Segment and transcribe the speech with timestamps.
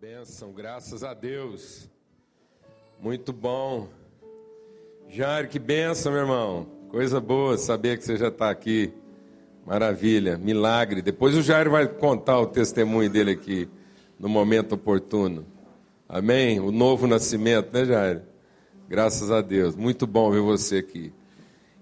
[0.00, 1.90] Bênção, graças a Deus.
[3.02, 3.88] Muito bom.
[5.08, 6.68] Jair, que bênção, meu irmão.
[6.88, 8.92] Coisa boa saber que você já está aqui.
[9.66, 11.02] Maravilha, milagre.
[11.02, 13.68] Depois o Jair vai contar o testemunho dele aqui,
[14.20, 15.44] no momento oportuno.
[16.08, 16.60] Amém?
[16.60, 18.22] O novo nascimento, né, Jair?
[18.88, 19.74] Graças a Deus.
[19.74, 21.12] Muito bom ver você aqui.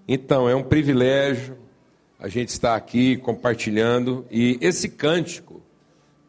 [0.07, 1.55] Então, é um privilégio
[2.17, 4.25] a gente estar aqui compartilhando.
[4.31, 5.61] E esse cântico,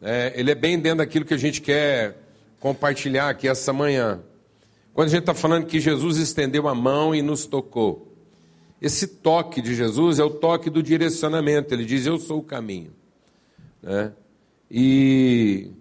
[0.01, 2.17] né, ele é bem dentro daquilo que a gente quer
[2.59, 4.21] compartilhar aqui essa manhã.
[4.93, 8.07] Quando a gente está falando que Jesus estendeu a mão e nos tocou.
[8.81, 11.73] Esse toque de Jesus é o toque do direcionamento.
[11.73, 12.91] Ele diz: Eu sou o caminho.
[13.81, 14.11] Né?
[14.71, 15.71] E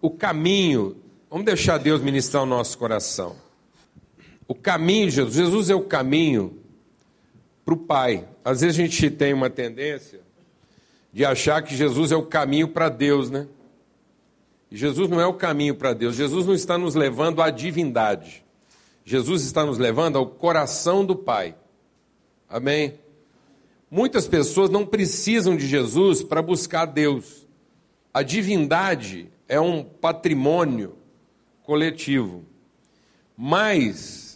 [0.00, 0.96] o caminho,
[1.28, 3.36] vamos deixar Deus ministrar o nosso coração.
[4.46, 6.58] O caminho Jesus, Jesus é o caminho
[7.64, 8.26] para o Pai.
[8.44, 10.20] Às vezes a gente tem uma tendência
[11.12, 13.46] de achar que Jesus é o caminho para Deus, né?
[14.70, 16.14] Jesus não é o caminho para Deus.
[16.14, 18.44] Jesus não está nos levando à divindade.
[19.04, 21.56] Jesus está nos levando ao coração do Pai.
[22.48, 22.94] Amém?
[23.90, 27.48] Muitas pessoas não precisam de Jesus para buscar Deus.
[28.14, 30.94] A divindade é um patrimônio
[31.64, 32.44] coletivo.
[33.36, 34.29] Mas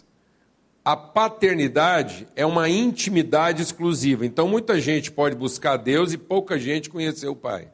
[0.85, 4.23] a paternidade é uma intimidade exclusiva.
[4.23, 7.69] Então muita gente pode buscar Deus e pouca gente conhecer o Pai.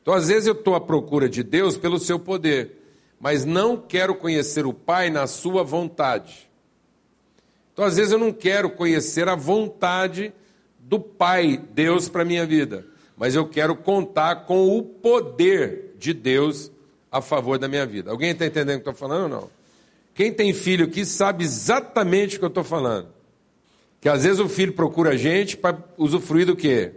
[0.00, 2.78] Então, às vezes, eu estou à procura de Deus pelo seu poder,
[3.20, 6.48] mas não quero conhecer o Pai na sua vontade.
[7.74, 10.32] Então, às vezes, eu não quero conhecer a vontade
[10.78, 12.86] do Pai, Deus, para a minha vida,
[13.18, 16.72] mas eu quero contar com o poder de Deus
[17.12, 18.10] a favor da minha vida.
[18.10, 19.57] Alguém está entendendo o que eu estou falando ou não?
[20.18, 23.06] Quem tem filho aqui sabe exatamente o que eu estou falando.
[24.00, 26.90] Que às vezes o filho procura a gente para usufruir do quê?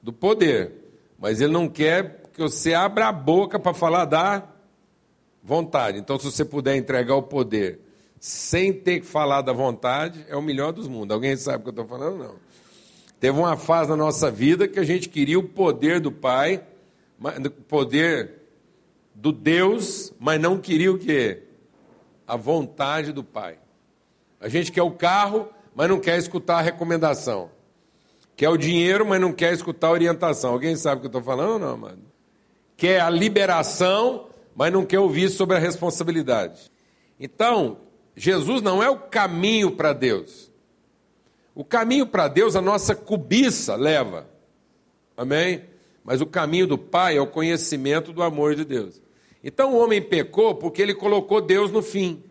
[0.00, 0.70] Do poder.
[1.18, 4.48] Mas ele não quer que você abra a boca para falar da
[5.42, 5.98] vontade.
[5.98, 7.80] Então, se você puder entregar o poder
[8.20, 11.12] sem ter que falar da vontade, é o melhor dos mundos.
[11.12, 12.18] Alguém sabe o que eu estou falando?
[12.18, 12.36] Não.
[13.18, 16.62] Teve uma fase na nossa vida que a gente queria o poder do Pai,
[17.20, 18.30] o poder
[19.12, 21.42] do Deus, mas não queria o quê?
[22.26, 23.58] A vontade do Pai.
[24.40, 27.50] A gente quer o carro, mas não quer escutar a recomendação.
[28.36, 30.52] Quer o dinheiro, mas não quer escutar a orientação.
[30.52, 32.14] Alguém sabe o que eu estou falando não, mano?
[32.76, 36.70] quer a liberação, mas não quer ouvir sobre a responsabilidade.
[37.18, 37.78] Então,
[38.16, 40.50] Jesus não é o caminho para Deus.
[41.54, 44.28] O caminho para Deus a nossa cobiça leva.
[45.16, 45.64] Amém?
[46.04, 49.00] Mas o caminho do Pai é o conhecimento do amor de Deus.
[49.44, 52.24] Então o homem pecou porque ele colocou Deus no fim.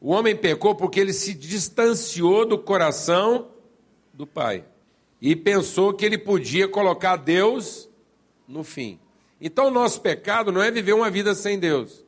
[0.00, 3.48] O homem pecou porque ele se distanciou do coração
[4.14, 4.64] do Pai
[5.20, 7.90] e pensou que ele podia colocar Deus
[8.48, 8.98] no fim.
[9.40, 12.04] Então, o nosso pecado não é viver uma vida sem Deus.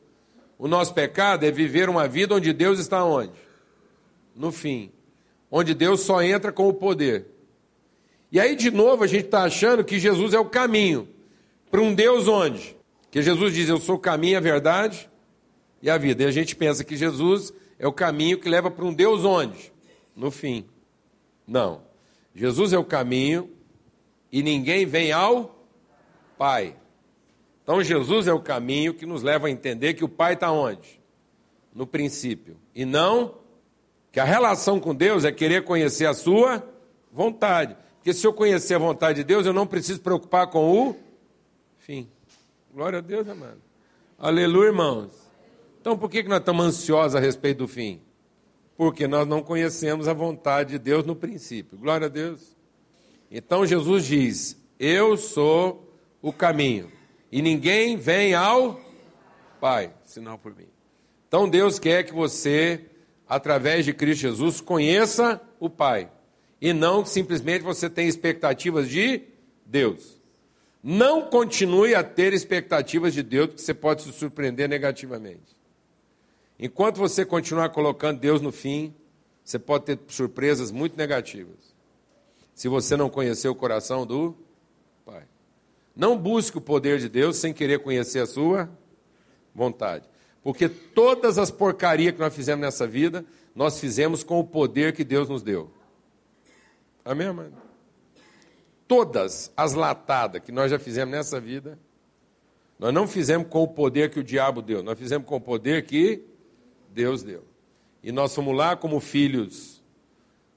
[0.58, 3.32] O nosso pecado é viver uma vida onde Deus está onde?
[4.34, 4.92] No fim.
[5.50, 7.26] Onde Deus só entra com o poder.
[8.30, 11.08] E aí, de novo, a gente está achando que Jesus é o caminho.
[11.70, 12.76] Para um Deus onde?
[13.12, 15.08] Que Jesus diz: Eu sou o caminho, a verdade
[15.80, 16.24] e a vida.
[16.24, 19.72] E a gente pensa que Jesus é o caminho que leva para um Deus onde?
[20.16, 20.66] No fim.
[21.46, 21.82] Não.
[22.34, 23.48] Jesus é o caminho
[24.32, 25.64] e ninguém vem ao
[26.36, 26.74] Pai
[27.62, 31.00] então Jesus é o caminho que nos leva a entender que o Pai está onde?
[31.72, 32.56] No princípio.
[32.74, 33.36] E não
[34.10, 36.62] que a relação com Deus é querer conhecer a sua
[37.10, 37.76] vontade.
[37.96, 40.96] Porque se eu conhecer a vontade de Deus, eu não preciso preocupar com o
[41.78, 42.10] fim.
[42.72, 43.60] Glória a Deus, amado.
[44.18, 45.10] Aleluia, irmãos.
[45.78, 48.00] Então por que nós estamos ansiosos a respeito do fim?
[48.78, 51.76] Porque nós não conhecemos a vontade de Deus no princípio.
[51.76, 52.56] Glória a Deus.
[53.30, 56.90] Então Jesus diz: Eu sou o caminho
[57.30, 58.80] e ninguém vem ao
[59.60, 60.68] Pai, senão por mim.
[61.28, 62.86] Então Deus quer que você,
[63.28, 66.10] através de Cristo Jesus, conheça o Pai.
[66.58, 69.24] E não simplesmente você tenha expectativas de
[69.66, 70.21] Deus.
[70.82, 75.56] Não continue a ter expectativas de Deus, porque você pode se surpreender negativamente.
[76.58, 78.94] Enquanto você continuar colocando Deus no fim,
[79.44, 81.72] você pode ter surpresas muito negativas.
[82.54, 84.36] Se você não conhecer o coração do
[85.94, 88.68] não busque o poder de Deus sem querer conhecer a sua
[89.54, 90.08] vontade.
[90.42, 93.24] Porque todas as porcarias que nós fizemos nessa vida,
[93.54, 95.70] nós fizemos com o poder que Deus nos deu.
[97.04, 97.52] Amém, mãe?
[98.86, 101.78] Todas as latadas que nós já fizemos nessa vida,
[102.78, 105.84] nós não fizemos com o poder que o diabo deu, nós fizemos com o poder
[105.86, 106.24] que
[106.90, 107.44] Deus deu.
[108.02, 109.82] E nós fomos lá como filhos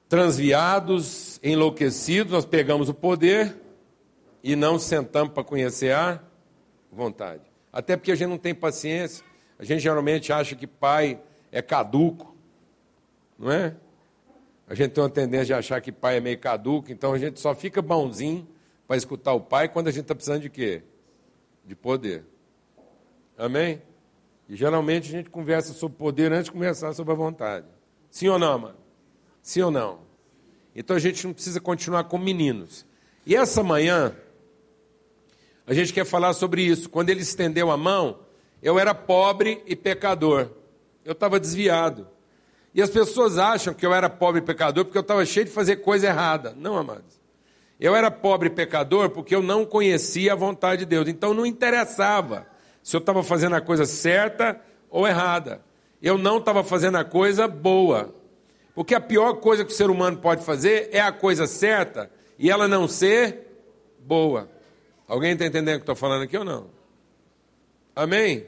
[0.09, 3.55] transviados, enlouquecidos, nós pegamos o poder
[4.43, 6.21] e não sentamos para conhecer a
[6.91, 7.43] vontade.
[7.71, 9.25] Até porque a gente não tem paciência.
[9.57, 11.19] A gente geralmente acha que pai
[11.51, 12.35] é caduco,
[13.37, 13.75] não é?
[14.67, 17.39] A gente tem uma tendência de achar que pai é meio caduco, então a gente
[17.39, 18.47] só fica bonzinho
[18.87, 20.81] para escutar o pai quando a gente está precisando de quê?
[21.63, 22.25] De poder.
[23.37, 23.81] Amém?
[24.47, 27.67] E geralmente a gente conversa sobre poder antes de conversar sobre a vontade.
[28.09, 28.77] Sim ou não, mano?
[29.41, 29.99] Sim ou não?
[30.75, 32.85] Então a gente não precisa continuar como meninos.
[33.25, 34.15] E essa manhã,
[35.65, 36.89] a gente quer falar sobre isso.
[36.89, 38.19] Quando ele estendeu a mão,
[38.61, 40.49] eu era pobre e pecador.
[41.03, 42.07] Eu estava desviado.
[42.75, 45.77] E as pessoas acham que eu era pobre pecador porque eu estava cheio de fazer
[45.77, 46.53] coisa errada.
[46.57, 47.21] Não, amados.
[47.79, 51.07] Eu era pobre pecador porque eu não conhecia a vontade de Deus.
[51.07, 52.45] Então não interessava
[52.83, 55.61] se eu estava fazendo a coisa certa ou errada.
[56.01, 58.13] Eu não estava fazendo a coisa boa.
[58.73, 62.51] Porque a pior coisa que o ser humano pode fazer é a coisa certa e
[62.51, 63.57] ela não ser
[63.99, 64.49] boa.
[65.07, 66.67] Alguém está entendendo o que estou falando aqui ou não?
[67.95, 68.47] Amém?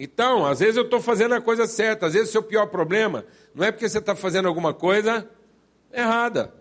[0.00, 3.24] Então, às vezes eu estou fazendo a coisa certa, às vezes o seu pior problema
[3.52, 5.28] não é porque você está fazendo alguma coisa
[5.92, 6.54] errada.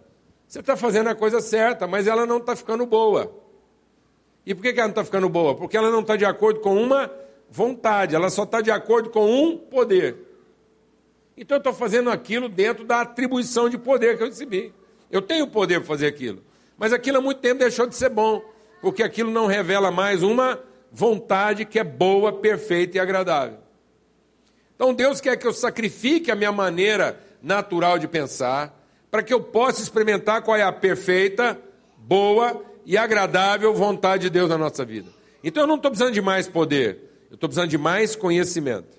[0.48, 3.32] Você está fazendo a coisa certa, mas ela não está ficando boa.
[4.44, 5.54] E por que ela não está ficando boa?
[5.54, 7.12] Porque ela não está de acordo com uma
[7.48, 10.18] vontade, ela só está de acordo com um poder.
[11.38, 14.74] Então eu estou fazendo aquilo dentro da atribuição de poder que eu recebi.
[15.12, 16.42] Eu tenho poder para fazer aquilo.
[16.76, 18.42] Mas aquilo há muito tempo deixou de ser bom
[18.82, 20.60] porque aquilo não revela mais uma
[20.98, 23.60] vontade que é boa, perfeita e agradável.
[24.76, 28.76] Então Deus quer que eu sacrifique a minha maneira natural de pensar,
[29.12, 31.56] para que eu possa experimentar qual é a perfeita,
[32.00, 35.12] boa e agradável vontade de Deus na nossa vida.
[35.44, 36.98] Então eu não estou precisando de mais poder,
[37.30, 38.98] eu estou precisando de mais conhecimento.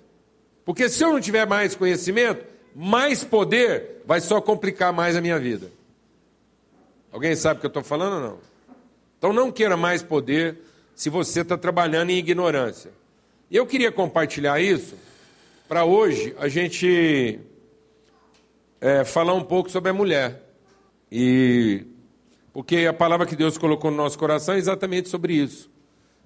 [0.63, 5.37] Porque se eu não tiver mais conhecimento, mais poder vai só complicar mais a minha
[5.37, 5.69] vida.
[7.11, 8.37] Alguém sabe o que eu estou falando ou não?
[9.17, 10.68] Então não queira mais poder
[10.99, 12.91] se você está trabalhando em ignorância.
[13.49, 14.95] E eu queria compartilhar isso
[15.65, 17.39] para hoje a gente
[18.81, 20.43] é, falar um pouco sobre a mulher.
[21.09, 21.85] E
[22.51, 25.71] porque a palavra que Deus colocou no nosso coração é exatamente sobre isso.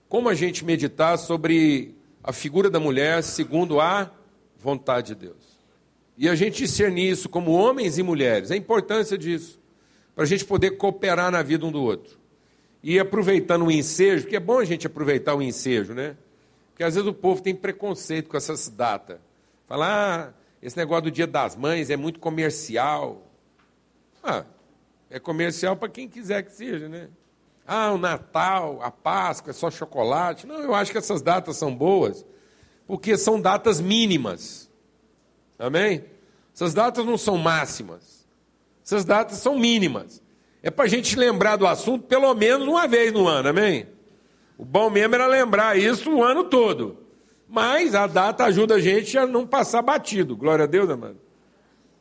[0.09, 1.93] Como a gente meditar sobre
[2.23, 4.09] a figura da mulher segundo a
[4.57, 5.59] vontade de Deus.
[6.17, 9.61] E a gente discernir isso como homens e mulheres, a importância disso,
[10.15, 12.22] para a gente poder cooperar na vida um do outro.
[12.83, 16.17] E aproveitando o ensejo, porque é bom a gente aproveitar o ensejo, né?
[16.69, 19.19] Porque às vezes o povo tem preconceito com essas datas.
[19.67, 23.21] Fala, ah, esse negócio do Dia das Mães é muito comercial.
[24.21, 24.43] Ah,
[25.09, 27.09] é comercial para quem quiser que seja, né?
[27.67, 30.47] Ah, o Natal, a Páscoa é só chocolate.
[30.47, 32.25] Não, eu acho que essas datas são boas,
[32.87, 34.69] porque são datas mínimas.
[35.59, 36.03] Amém?
[36.53, 38.27] Essas datas não são máximas.
[38.83, 40.22] Essas datas são mínimas.
[40.63, 43.85] É para a gente lembrar do assunto pelo menos uma vez no ano, amém?
[44.57, 46.97] O bom mesmo era lembrar isso o ano todo.
[47.49, 50.37] Mas a data ajuda a gente a não passar batido.
[50.37, 51.17] Glória a Deus, amado.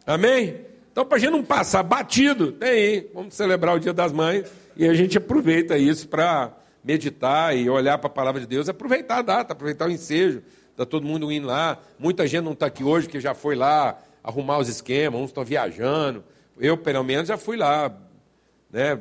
[0.07, 0.61] Amém?
[0.93, 3.11] Então, para a gente não passar batido, tem aí.
[3.13, 6.53] Vamos celebrar o Dia das Mães e a gente aproveita isso para
[6.85, 10.41] meditar e olhar para a palavra de Deus, aproveitar a data, aproveitar o ensejo.
[10.71, 11.79] Está todo mundo indo lá.
[11.99, 15.45] Muita gente não está aqui hoje que já foi lá arrumar os esquemas, uns estão
[15.45, 16.23] viajando.
[16.59, 17.93] Eu, pelo menos, já fui lá
[18.73, 18.99] né,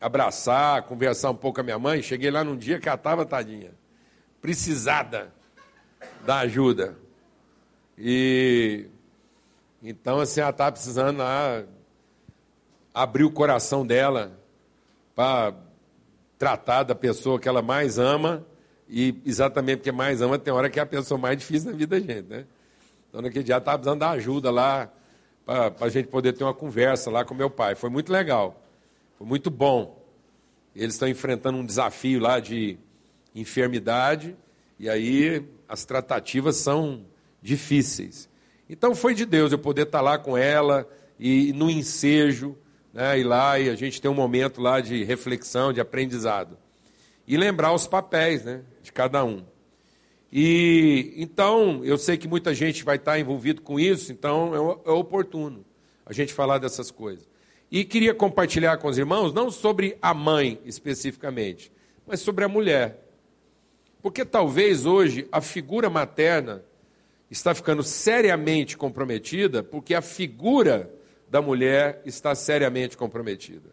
[0.00, 2.02] abraçar, conversar um pouco com a minha mãe.
[2.02, 3.72] Cheguei lá num dia que ela estava, tadinha,
[4.40, 5.32] precisada
[6.24, 6.96] da ajuda.
[7.98, 8.86] E
[9.82, 11.62] então, assim, ela estava precisando lá
[12.92, 14.38] abrir o coração dela
[15.14, 15.54] para
[16.38, 18.44] tratar da pessoa que ela mais ama.
[18.88, 21.98] E exatamente porque mais ama, tem hora que é a pessoa mais difícil na vida
[21.98, 22.46] da gente, né?
[23.08, 24.90] Então, naquele dia, estava precisando da ajuda lá,
[25.44, 27.74] para a gente poder ter uma conversa lá com meu pai.
[27.74, 28.62] Foi muito legal.
[29.16, 30.04] Foi muito bom.
[30.74, 32.78] Eles estão enfrentando um desafio lá de
[33.34, 34.36] enfermidade,
[34.78, 37.06] e aí as tratativas são
[37.40, 38.28] difíceis.
[38.68, 42.56] Então foi de Deus eu poder estar lá com ela e no ensejo,
[42.92, 46.58] né, ir lá e a gente tem um momento lá de reflexão, de aprendizado.
[47.26, 49.44] E lembrar os papéis né, de cada um.
[50.30, 54.54] E então, eu sei que muita gente vai estar envolvido com isso, então
[54.84, 55.64] é, é oportuno
[56.04, 57.26] a gente falar dessas coisas.
[57.76, 61.70] E queria compartilhar com os irmãos, não sobre a mãe especificamente,
[62.06, 63.06] mas sobre a mulher.
[64.00, 66.64] Porque talvez hoje a figura materna
[67.30, 70.90] está ficando seriamente comprometida, porque a figura
[71.28, 73.68] da mulher está seriamente comprometida.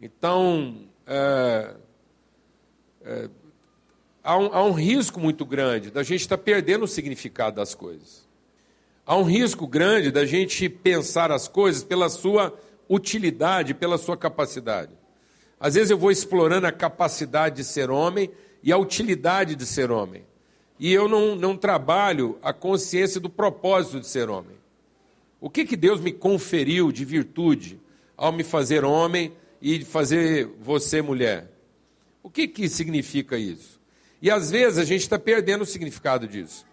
[0.00, 1.74] Então, é,
[3.04, 3.30] é,
[4.22, 8.28] há, um, há um risco muito grande da gente estar perdendo o significado das coisas.
[9.04, 12.56] Há um risco grande da gente pensar as coisas pela sua
[12.88, 14.92] utilidade pela sua capacidade.
[15.58, 18.30] Às vezes eu vou explorando a capacidade de ser homem
[18.62, 20.24] e a utilidade de ser homem.
[20.78, 24.56] E eu não, não trabalho a consciência do propósito de ser homem.
[25.40, 27.80] O que, que Deus me conferiu de virtude
[28.16, 31.50] ao me fazer homem e fazer você mulher?
[32.22, 33.80] O que, que significa isso?
[34.20, 36.64] E às vezes a gente está perdendo o significado disso.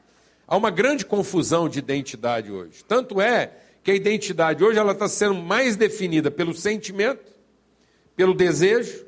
[0.47, 2.83] Há uma grande confusão de identidade hoje.
[2.85, 3.51] Tanto é
[3.83, 7.31] que a identidade hoje ela está sendo mais definida pelo sentimento,
[8.15, 9.05] pelo desejo.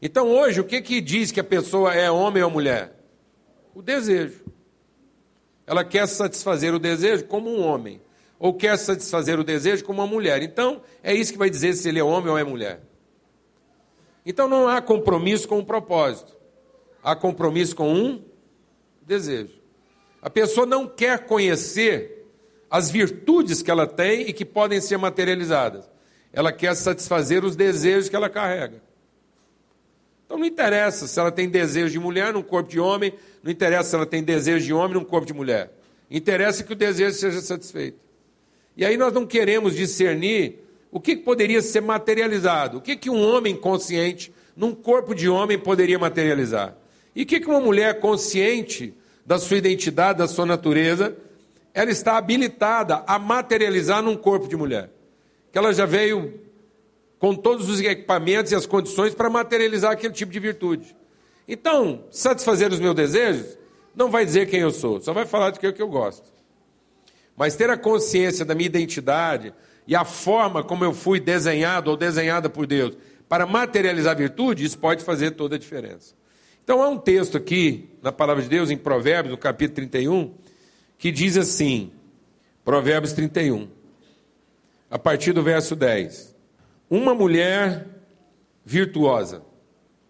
[0.00, 2.94] Então hoje o que, que diz que a pessoa é homem ou mulher?
[3.74, 4.44] O desejo.
[5.66, 8.00] Ela quer satisfazer o desejo como um homem,
[8.38, 10.42] ou quer satisfazer o desejo como uma mulher.
[10.42, 12.80] Então é isso que vai dizer se ele é homem ou é mulher.
[14.24, 16.36] Então não há compromisso com um propósito,
[17.02, 18.24] há compromisso com um
[19.02, 19.60] desejo.
[20.22, 22.19] A pessoa não quer conhecer
[22.70, 25.90] as virtudes que ela tem e que podem ser materializadas.
[26.32, 28.80] Ela quer satisfazer os desejos que ela carrega.
[30.24, 33.12] Então não interessa se ela tem desejo de mulher num corpo de homem,
[33.42, 35.72] não interessa se ela tem desejo de homem num corpo de mulher.
[36.08, 37.98] Interessa que o desejo seja satisfeito.
[38.76, 40.60] E aí nós não queremos discernir
[40.92, 42.78] o que poderia ser materializado.
[42.78, 46.76] O que, que um homem consciente, num corpo de homem, poderia materializar?
[47.14, 48.94] E o que, que uma mulher consciente
[49.26, 51.16] da sua identidade, da sua natureza,
[51.72, 54.90] ela está habilitada a materializar num corpo de mulher?
[55.52, 56.40] Que ela já veio
[57.18, 60.96] com todos os equipamentos e as condições para materializar aquele tipo de virtude.
[61.46, 63.58] Então, satisfazer os meus desejos
[63.94, 66.32] não vai dizer quem eu sou, só vai falar de que eu gosto.
[67.36, 69.52] Mas ter a consciência da minha identidade,
[69.90, 72.96] e a forma como eu fui desenhado ou desenhada por Deus
[73.28, 76.14] para materializar a virtude, isso pode fazer toda a diferença.
[76.62, 80.32] Então há um texto aqui na palavra de Deus, em Provérbios, no capítulo 31,
[81.00, 81.90] que diz assim:
[82.62, 83.68] Provérbios 31,
[84.90, 86.36] a partir do verso 10.
[86.90, 87.88] Uma mulher
[88.62, 89.42] virtuosa,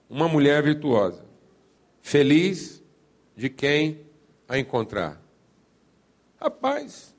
[0.08, 1.24] uma mulher virtuosa,
[2.00, 2.82] feliz
[3.36, 4.00] de quem
[4.48, 5.22] a encontrar.
[6.40, 7.14] Rapaz,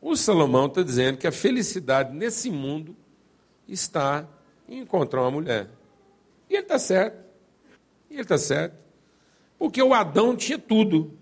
[0.00, 2.96] o Salomão está dizendo que a felicidade nesse mundo
[3.68, 4.28] está
[4.68, 5.68] em encontrar uma mulher.
[6.50, 7.24] E ele está certo.
[8.10, 8.74] E ele está certo.
[9.56, 11.15] Porque o Adão tinha tudo.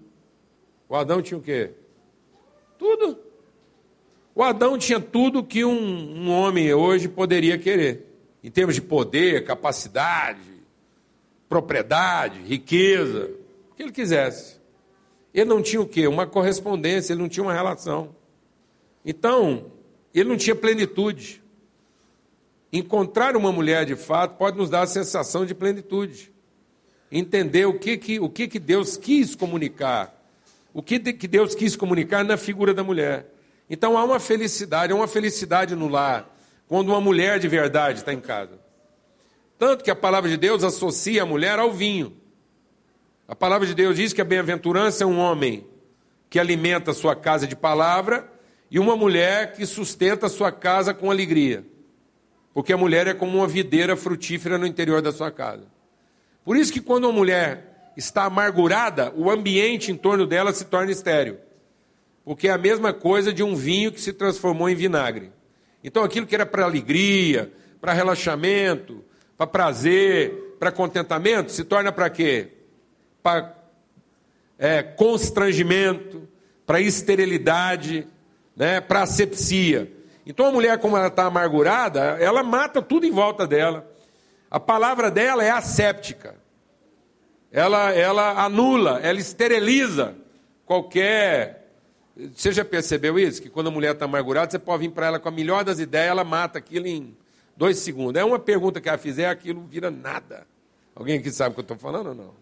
[0.89, 1.71] O Adão tinha o quê?
[2.79, 3.19] Tudo.
[4.35, 8.07] O Adão tinha tudo que um, um homem hoje poderia querer.
[8.43, 10.41] Em termos de poder, capacidade,
[11.49, 13.31] propriedade, riqueza,
[13.71, 14.61] o que ele quisesse.
[15.33, 16.07] Ele não tinha o quê?
[16.07, 18.15] Uma correspondência, ele não tinha uma relação.
[19.05, 19.73] Então,
[20.15, 21.43] ele não tinha plenitude.
[22.73, 26.33] Encontrar uma mulher de fato pode nos dar a sensação de plenitude.
[27.11, 30.24] Entender o que, que, o que, que Deus quis comunicar.
[30.75, 33.33] O que, Deus quis comunicar na figura da mulher.
[33.71, 36.29] Então há uma felicidade, há uma felicidade no lar,
[36.67, 38.59] quando uma mulher de verdade está em casa.
[39.57, 42.17] Tanto que a palavra de Deus associa a mulher ao vinho.
[43.29, 45.65] A palavra de Deus diz que a bem-aventurança é um homem
[46.29, 48.29] que alimenta a sua casa de palavra
[48.69, 51.65] e uma mulher que sustenta a sua casa com alegria.
[52.53, 55.67] Porque a mulher é como uma videira frutífera no interior da sua casa.
[56.45, 60.91] Por isso que quando uma mulher está amargurada, o ambiente em torno dela se torna
[60.91, 61.39] estéril.
[62.25, 65.31] Porque é a mesma coisa de um vinho que se transformou em vinagre.
[65.83, 69.05] Então aquilo que era para alegria, para relaxamento,
[69.37, 72.49] para prazer, para contentamento, se torna para quê?
[73.23, 73.55] Para
[74.59, 76.27] é, constrangimento,
[76.65, 78.07] para esterilidade,
[78.57, 79.93] né, para asepsia.
[80.25, 83.87] Então a mulher, como ela está amargurada, ela mata tudo em volta dela.
[84.51, 86.37] A palavra dela é asséptica.
[87.55, 90.17] Ela, ela anula, ela esteriliza
[90.67, 91.71] qualquer.
[92.35, 93.41] Você já percebeu isso?
[93.41, 95.79] Que quando a mulher está amargurada, você pode vir para ela com a melhor das
[95.79, 97.17] ideias, ela mata aquilo em
[97.57, 98.21] dois segundos.
[98.21, 100.49] É uma pergunta que ela fizer, aquilo vira nada.
[100.97, 102.35] Alguém aqui sabe o que eu estou falando ou não?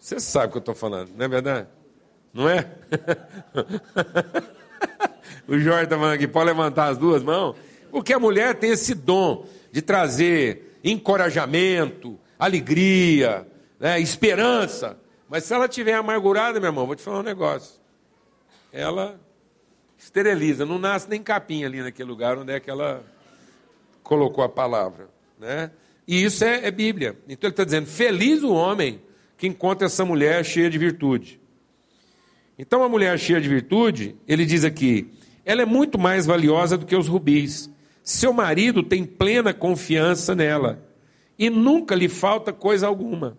[0.00, 1.68] Você sabe o que eu estou falando, não é verdade?
[2.34, 2.68] Não é?
[5.46, 7.54] o Jorge está falando aqui, pode levantar as duas mãos?
[7.88, 13.46] Porque a mulher tem esse dom de trazer encorajamento, alegria,
[13.82, 14.96] né, esperança.
[15.28, 17.80] Mas se ela estiver amargurada, meu irmão, vou te falar um negócio.
[18.72, 19.20] Ela
[19.98, 23.04] esteriliza, não nasce nem capinha ali naquele lugar onde é que ela
[24.04, 25.08] colocou a palavra.
[25.36, 25.72] Né?
[26.06, 27.18] E isso é, é Bíblia.
[27.28, 29.02] Então ele está dizendo: feliz o homem
[29.36, 31.40] que encontra essa mulher cheia de virtude.
[32.56, 35.10] Então, a mulher cheia de virtude, ele diz aqui,
[35.44, 37.68] ela é muito mais valiosa do que os rubis.
[38.04, 40.86] Seu marido tem plena confiança nela
[41.36, 43.36] e nunca lhe falta coisa alguma.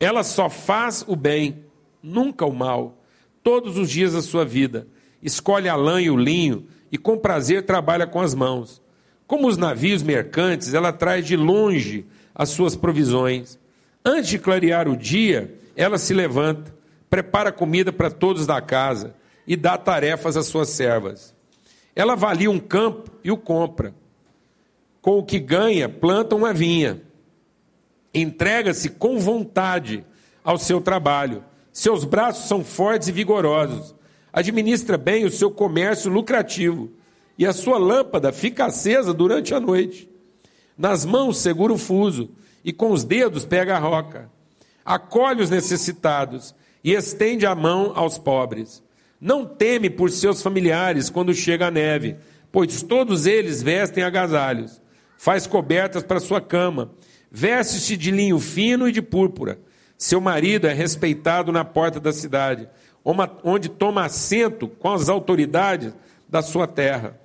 [0.00, 1.64] Ela só faz o bem,
[2.02, 3.02] nunca o mal,
[3.42, 4.86] todos os dias da sua vida.
[5.22, 8.80] Escolhe a lã e o linho e com prazer trabalha com as mãos.
[9.26, 13.58] Como os navios mercantes, ela traz de longe as suas provisões.
[14.04, 16.74] Antes de clarear o dia, ela se levanta,
[17.10, 19.14] prepara comida para todos da casa
[19.46, 21.34] e dá tarefas às suas servas.
[21.94, 23.92] Ela avalia um campo e o compra.
[25.02, 27.02] Com o que ganha, planta uma vinha.
[28.12, 30.04] Entrega-se com vontade
[30.42, 31.44] ao seu trabalho.
[31.72, 33.94] Seus braços são fortes e vigorosos.
[34.32, 36.90] Administra bem o seu comércio lucrativo.
[37.38, 40.08] E a sua lâmpada fica acesa durante a noite.
[40.76, 42.30] Nas mãos segura o fuso
[42.64, 44.30] e com os dedos pega a roca.
[44.84, 48.82] Acolhe os necessitados e estende a mão aos pobres.
[49.20, 52.16] Não teme por seus familiares quando chega a neve,
[52.50, 54.80] pois todos eles vestem agasalhos.
[55.16, 56.92] Faz cobertas para sua cama,
[57.30, 59.58] veste-se de linho fino e de púrpura.
[59.96, 62.68] Seu marido é respeitado na porta da cidade,
[63.42, 65.92] onde toma assento com as autoridades
[66.28, 67.18] da sua terra.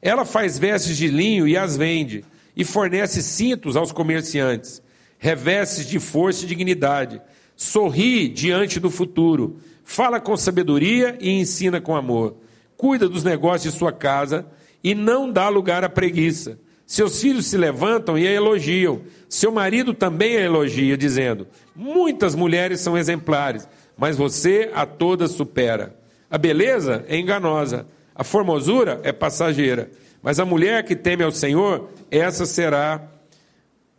[0.00, 2.24] Ela faz vestes de linho e as vende,
[2.56, 4.82] e fornece cintos aos comerciantes,
[5.18, 7.20] revestes de força e dignidade.
[7.54, 12.36] Sorri diante do futuro fala com sabedoria e ensina com amor.
[12.76, 14.46] Cuida dos negócios de sua casa
[14.82, 16.58] e não dá lugar à preguiça.
[16.88, 19.02] Seus filhos se levantam e a elogiam.
[19.28, 25.94] Seu marido também a elogia, dizendo: Muitas mulheres são exemplares, mas você a todas supera.
[26.30, 29.90] A beleza é enganosa, a formosura é passageira,
[30.22, 33.02] mas a mulher que teme ao Senhor, essa será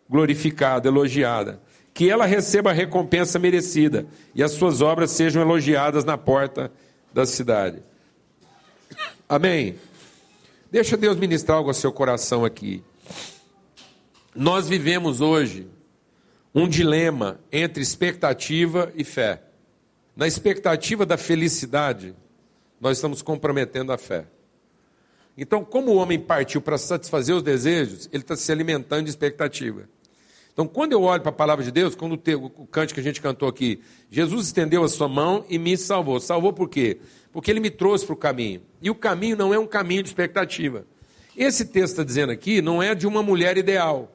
[0.09, 1.61] glorificada, elogiada
[1.99, 6.71] que ela receba a recompensa merecida e as suas obras sejam elogiadas na porta
[7.13, 7.83] da cidade.
[9.27, 9.75] Amém.
[10.71, 12.83] Deixa Deus ministrar algo ao seu coração aqui.
[14.35, 15.67] Nós vivemos hoje
[16.53, 19.41] um dilema entre expectativa e fé.
[20.15, 22.15] Na expectativa da felicidade,
[22.79, 24.27] nós estamos comprometendo a fé.
[25.35, 29.89] Então, como o homem partiu para satisfazer os desejos, ele está se alimentando de expectativa.
[30.59, 33.03] Então, quando eu olho para a palavra de Deus, quando o, o cante que a
[33.03, 33.79] gente cantou aqui,
[34.11, 36.19] Jesus estendeu a sua mão e me salvou.
[36.19, 36.97] Salvou por quê?
[37.31, 38.61] Porque ele me trouxe para o caminho.
[38.81, 40.85] E o caminho não é um caminho de expectativa.
[41.33, 44.11] Esse texto está dizendo aqui não é de uma mulher ideal.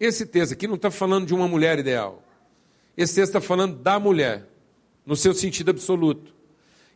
[0.00, 2.24] Esse texto aqui não está falando de uma mulher ideal.
[2.96, 4.48] Esse texto está falando da mulher,
[5.06, 6.34] no seu sentido absoluto.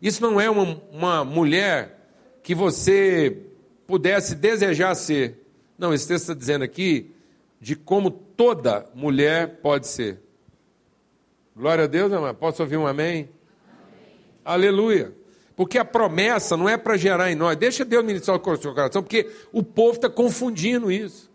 [0.03, 2.01] Isso não é uma, uma mulher
[2.43, 3.45] que você
[3.87, 5.39] pudesse desejar ser.
[5.79, 7.13] Não, esse texto está dizendo aqui
[7.61, 10.21] de como toda mulher pode ser.
[11.55, 12.35] Glória a Deus, irmã.
[12.35, 13.09] Posso ouvir um amém?
[13.09, 13.29] amém?
[14.45, 15.15] Aleluia.
[15.55, 17.57] Porque a promessa não é para gerar em nós.
[17.57, 21.31] Deixa Deus ministrar o seu coração, porque o povo está confundindo isso.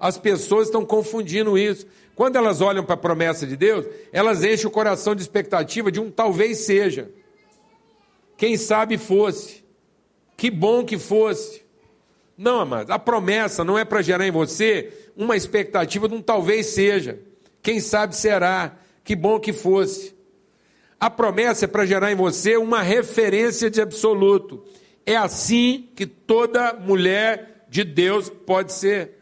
[0.00, 1.86] As pessoas estão confundindo isso.
[2.14, 6.00] Quando elas olham para a promessa de Deus, elas enchem o coração de expectativa de
[6.00, 7.10] um talvez seja.
[8.36, 9.62] Quem sabe fosse.
[10.36, 11.61] Que bom que fosse.
[12.36, 16.66] Não, amados, a promessa não é para gerar em você uma expectativa de um talvez
[16.66, 17.20] seja.
[17.62, 18.76] Quem sabe será.
[19.04, 20.14] Que bom que fosse.
[20.98, 24.64] A promessa é para gerar em você uma referência de absoluto.
[25.04, 29.18] É assim que toda mulher de Deus pode ser.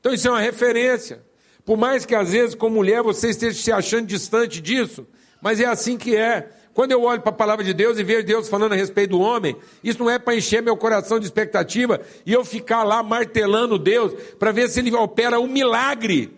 [0.00, 1.24] Então isso é uma referência.
[1.64, 5.06] Por mais que às vezes, como mulher, você esteja se achando distante disso,
[5.40, 6.50] mas é assim que é.
[6.76, 9.20] Quando eu olho para a palavra de Deus e vejo Deus falando a respeito do
[9.20, 13.78] homem, isso não é para encher meu coração de expectativa e eu ficar lá martelando
[13.78, 16.36] Deus para ver se ele opera um milagre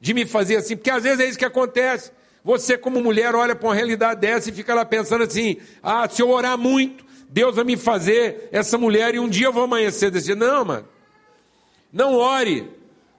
[0.00, 2.12] de me fazer assim, porque às vezes é isso que acontece.
[2.44, 6.22] Você, como mulher, olha para uma realidade dessa e fica lá pensando assim: ah, se
[6.22, 10.12] eu orar muito, Deus vai me fazer essa mulher e um dia eu vou amanhecer
[10.12, 10.32] desse.
[10.36, 10.88] Não, mano.
[11.92, 12.70] Não ore.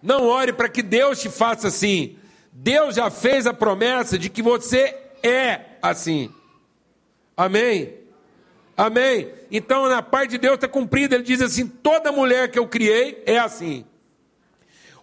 [0.01, 2.15] Não ore para que Deus te faça assim.
[2.53, 6.31] Deus já fez a promessa de que você é assim.
[7.35, 7.95] Amém?
[8.75, 9.31] Amém?
[9.51, 11.15] Então, na parte de Deus está cumprida.
[11.15, 13.85] Ele diz assim: toda mulher que eu criei é assim.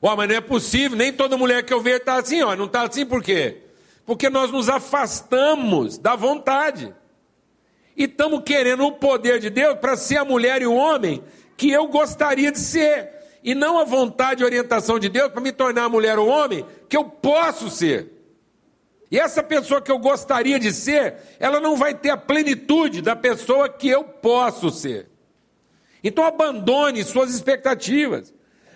[0.03, 2.57] Ó, mas não é possível, nem toda mulher que eu vejo está assim, ó.
[2.57, 3.59] Não está assim por quê?
[4.07, 6.95] Porque nós nos afastamos da vontade.
[7.97, 11.23] E estamos querendo o poder de Deus para ser a mulher e o homem
[11.57, 13.11] que eu gostaria de ser.
[13.45, 16.65] E não a vontade e orientação de Deus para me tornar a mulher ou homem
[16.89, 18.20] que eu posso ser.
[19.11, 23.17] E essa pessoa que eu gostaria de ser, ela não vai ter a plenitude da
[23.17, 25.09] pessoa que eu posso ser.
[26.03, 28.33] Então abandone suas expectativas,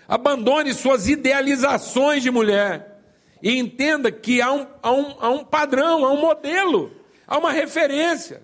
[0.07, 2.99] abandone suas idealizações de mulher
[3.41, 6.91] e entenda que há um, há um, há um padrão, há um modelo,
[7.25, 8.41] há uma referência.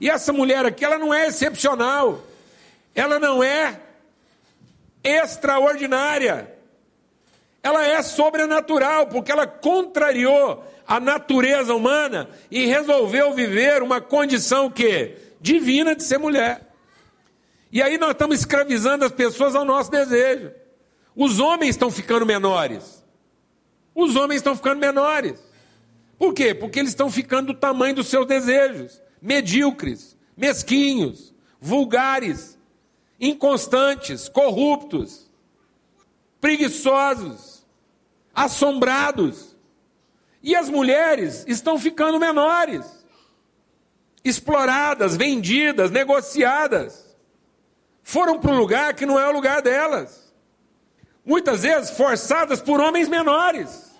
[0.00, 2.22] E essa mulher aqui, ela não é excepcional,
[2.94, 3.80] ela não é
[5.04, 6.55] extraordinária,
[7.66, 15.16] ela é sobrenatural, porque ela contrariou a natureza humana e resolveu viver uma condição que
[15.40, 16.72] divina de ser mulher.
[17.72, 20.52] E aí nós estamos escravizando as pessoas ao nosso desejo.
[21.16, 23.04] Os homens estão ficando menores.
[23.92, 25.42] Os homens estão ficando menores.
[26.16, 26.54] Por quê?
[26.54, 32.56] Porque eles estão ficando do tamanho dos seus desejos, medíocres, mesquinhos, vulgares,
[33.20, 35.28] inconstantes, corruptos,
[36.40, 37.55] preguiçosos,
[38.36, 39.56] assombrados.
[40.42, 42.84] E as mulheres estão ficando menores,
[44.22, 47.16] exploradas, vendidas, negociadas.
[48.02, 50.32] Foram para um lugar que não é o lugar delas.
[51.24, 53.90] Muitas vezes forçadas por homens menores.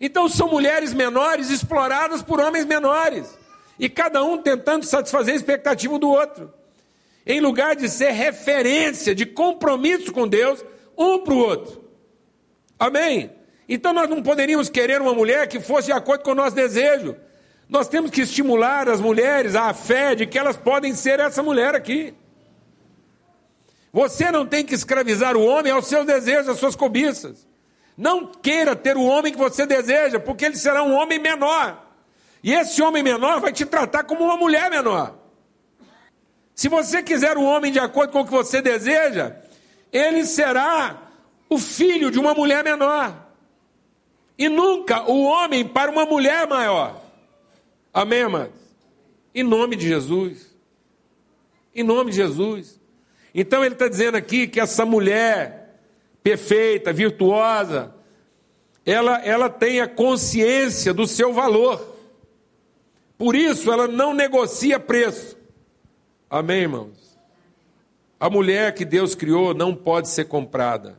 [0.00, 3.36] Então são mulheres menores exploradas por homens menores.
[3.78, 6.52] E cada um tentando satisfazer a expectativa do outro.
[7.26, 10.64] Em lugar de ser referência de compromisso com Deus,
[10.96, 11.85] um para o outro.
[12.78, 13.30] Amém?
[13.68, 17.16] Então nós não poderíamos querer uma mulher que fosse de acordo com o nosso desejo.
[17.68, 21.74] Nós temos que estimular as mulheres à fé de que elas podem ser essa mulher
[21.74, 22.14] aqui.
[23.92, 27.46] Você não tem que escravizar o homem aos seus desejos, às suas cobiças.
[27.96, 31.82] Não queira ter o homem que você deseja, porque ele será um homem menor.
[32.42, 35.18] E esse homem menor vai te tratar como uma mulher menor.
[36.54, 39.34] Se você quiser um homem de acordo com o que você deseja,
[39.92, 41.05] ele será
[41.48, 43.26] o filho de uma mulher menor.
[44.38, 47.00] E nunca o homem para uma mulher maior.
[47.92, 48.60] Amém, amados?
[49.34, 50.54] Em nome de Jesus.
[51.74, 52.78] Em nome de Jesus.
[53.34, 55.80] Então ele está dizendo aqui que essa mulher
[56.22, 57.94] perfeita, virtuosa,
[58.84, 61.96] ela, ela tem a consciência do seu valor.
[63.18, 65.36] Por isso ela não negocia preço.
[66.28, 67.18] Amém, irmãos?
[68.18, 70.98] A mulher que Deus criou não pode ser comprada.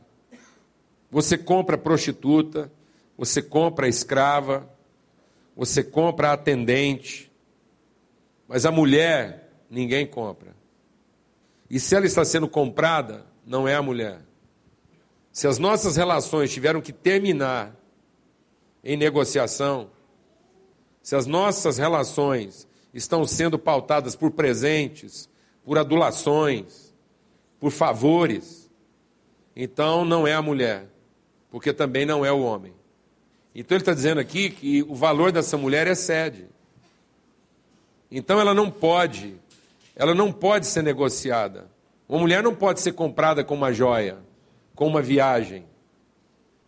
[1.10, 2.70] Você compra prostituta,
[3.16, 4.68] você compra escrava,
[5.56, 7.32] você compra atendente,
[8.46, 10.54] mas a mulher ninguém compra.
[11.68, 14.20] E se ela está sendo comprada, não é a mulher.
[15.32, 17.74] Se as nossas relações tiveram que terminar
[18.82, 19.90] em negociação,
[21.02, 25.28] se as nossas relações estão sendo pautadas por presentes,
[25.64, 26.94] por adulações,
[27.60, 28.70] por favores,
[29.54, 30.88] então não é a mulher,
[31.50, 32.74] porque também não é o homem.
[33.54, 36.46] Então ele está dizendo aqui que o valor dessa mulher excede.
[38.10, 39.38] Então ela não pode
[39.98, 41.68] ela não pode ser negociada.
[42.08, 44.18] Uma mulher não pode ser comprada com uma joia,
[44.72, 45.66] com uma viagem,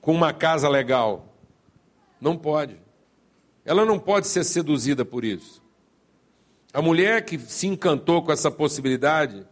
[0.01, 1.33] com uma casa legal.
[2.21, 2.77] Não pode.
[3.65, 5.63] Ela não pode ser seduzida por isso.
[6.73, 9.47] A mulher que se encantou com essa possibilidade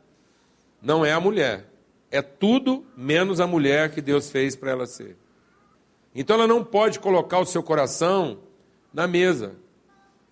[0.82, 1.67] não é a mulher.
[2.10, 5.16] É tudo menos a mulher que Deus fez para ela ser.
[6.14, 8.38] Então ela não pode colocar o seu coração
[8.92, 9.56] na mesa.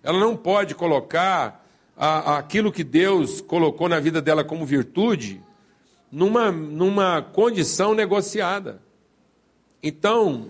[0.03, 5.43] Ela não pode colocar a, aquilo que Deus colocou na vida dela como virtude
[6.11, 8.81] numa, numa condição negociada.
[9.81, 10.49] Então,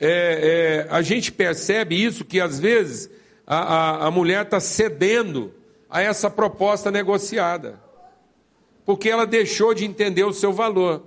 [0.00, 3.10] é, é, a gente percebe isso, que às vezes
[3.46, 5.54] a, a, a mulher está cedendo
[5.88, 7.80] a essa proposta negociada,
[8.86, 11.02] porque ela deixou de entender o seu valor.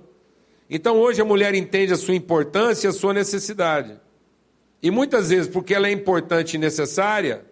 [0.68, 3.98] Então hoje a mulher entende a sua importância e a sua necessidade.
[4.82, 7.44] E muitas vezes, porque ela é importante e necessária,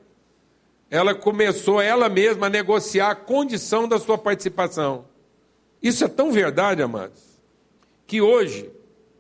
[0.91, 5.07] ela começou ela mesma a negociar a condição da sua participação.
[5.83, 7.41] Isso é tão verdade, amados,
[8.07, 8.71] que hoje,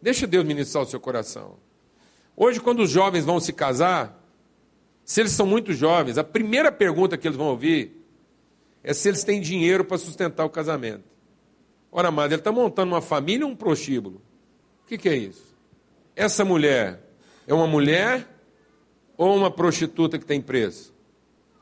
[0.00, 1.56] deixa Deus ministrar o seu coração.
[2.36, 4.22] Hoje, quando os jovens vão se casar,
[5.04, 7.97] se eles são muito jovens, a primeira pergunta que eles vão ouvir
[8.82, 11.04] é se eles têm dinheiro para sustentar o casamento.
[11.90, 14.20] Ora, amado, ele está montando uma família ou um prostíbulo?
[14.84, 15.56] O que, que é isso?
[16.14, 17.00] Essa mulher
[17.46, 18.26] é uma mulher
[19.16, 20.94] ou uma prostituta que tem preço?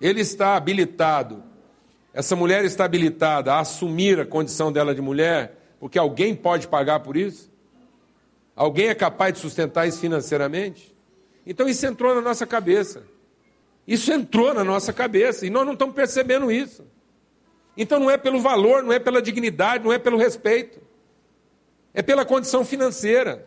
[0.00, 1.42] Ele está habilitado,
[2.12, 7.00] essa mulher está habilitada a assumir a condição dela de mulher, porque alguém pode pagar
[7.00, 7.50] por isso?
[8.54, 10.94] Alguém é capaz de sustentar isso financeiramente?
[11.46, 13.04] Então isso entrou na nossa cabeça.
[13.86, 16.84] Isso entrou na nossa cabeça e nós não estamos percebendo isso.
[17.76, 20.80] Então não é pelo valor, não é pela dignidade, não é pelo respeito.
[21.92, 23.46] É pela condição financeira.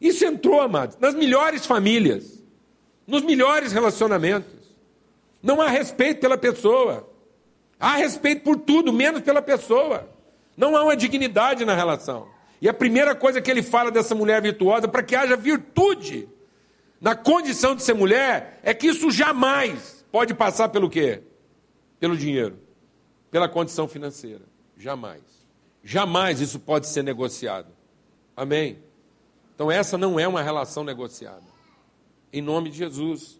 [0.00, 2.42] Isso entrou, amados, nas melhores famílias,
[3.06, 4.74] nos melhores relacionamentos.
[5.42, 7.08] Não há respeito pela pessoa.
[7.78, 10.08] Há respeito por tudo, menos pela pessoa.
[10.56, 12.28] Não há uma dignidade na relação.
[12.60, 16.28] E a primeira coisa que ele fala dessa mulher virtuosa, para que haja virtude
[17.00, 21.22] na condição de ser mulher, é que isso jamais pode passar pelo quê?
[22.00, 22.58] Pelo dinheiro,
[23.36, 24.40] pela condição financeira.
[24.78, 25.20] Jamais.
[25.84, 27.68] Jamais isso pode ser negociado.
[28.34, 28.78] Amém?
[29.54, 31.44] Então, essa não é uma relação negociada.
[32.32, 33.38] Em nome de Jesus.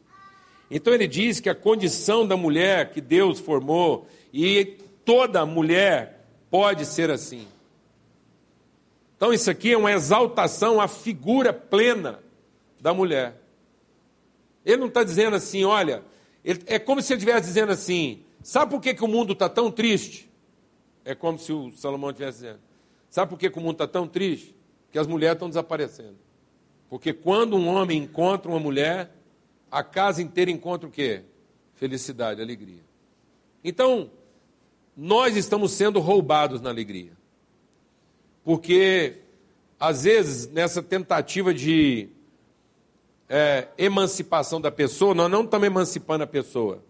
[0.71, 6.85] Então ele diz que a condição da mulher que Deus formou, e toda mulher pode
[6.85, 7.49] ser assim.
[9.17, 12.19] Então isso aqui é uma exaltação à figura plena
[12.79, 13.41] da mulher.
[14.63, 16.03] Ele não está dizendo assim, olha,
[16.45, 19.49] ele, é como se ele estivesse dizendo assim: sabe por que, que o mundo está
[19.49, 20.31] tão triste?
[21.05, 22.61] É como se o Salomão estivesse dizendo:
[23.11, 24.55] sabe por que, que o mundo está tão triste?
[24.93, 26.17] Que as mulheres estão desaparecendo.
[26.89, 29.11] Porque quando um homem encontra uma mulher,
[29.69, 31.23] a casa inteira encontra o quê?
[31.75, 32.85] Felicidade, alegria.
[33.65, 34.11] Então,
[34.97, 37.13] nós estamos sendo roubados na alegria.
[38.45, 39.23] Porque,
[39.79, 42.09] às vezes, nessa tentativa de
[43.29, 46.86] é, emancipação da pessoa, nós não estamos emancipando a pessoa.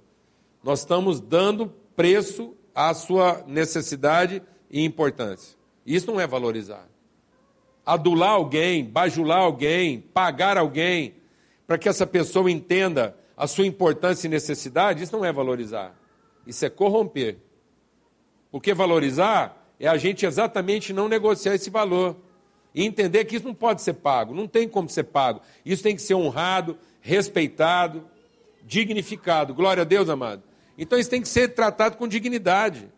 [0.66, 5.56] Nós estamos dando preço à sua necessidade e importância.
[5.86, 6.88] Isso não é valorizar.
[7.86, 11.14] Adular alguém, bajular alguém, pagar alguém,
[11.68, 15.96] para que essa pessoa entenda a sua importância e necessidade, isso não é valorizar.
[16.44, 17.38] Isso é corromper.
[18.50, 22.16] Porque valorizar é a gente exatamente não negociar esse valor.
[22.74, 25.40] E entender que isso não pode ser pago, não tem como ser pago.
[25.64, 28.02] Isso tem que ser honrado, respeitado,
[28.64, 29.54] dignificado.
[29.54, 30.42] Glória a Deus, amado.
[30.78, 32.88] Então isso tem que ser tratado com dignidade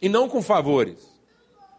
[0.00, 0.96] e não com favores.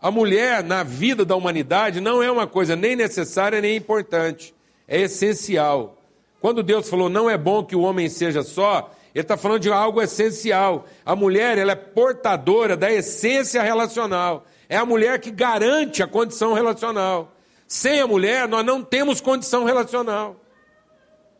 [0.01, 4.53] A mulher na vida da humanidade não é uma coisa nem necessária nem importante,
[4.87, 5.97] é essencial.
[6.39, 9.71] Quando Deus falou não é bom que o homem seja só, ele está falando de
[9.71, 10.85] algo essencial.
[11.05, 14.45] A mulher ela é portadora da essência relacional.
[14.67, 17.33] É a mulher que garante a condição relacional.
[17.67, 20.35] Sem a mulher, nós não temos condição relacional.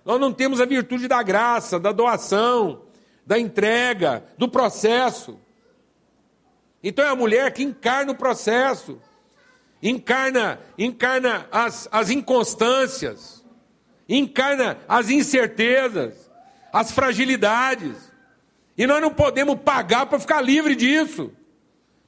[0.04, 2.82] Nós não temos a virtude da graça, da doação,
[3.26, 5.40] da entrega, do processo.
[6.84, 9.00] Então é a mulher que encarna o processo,
[9.82, 13.46] encarna, encarna as, as inconstâncias,
[14.08, 16.30] encarna as incertezas,
[16.72, 18.12] as fragilidades.
[18.78, 21.32] E nós não podemos pagar para ficar livre disso.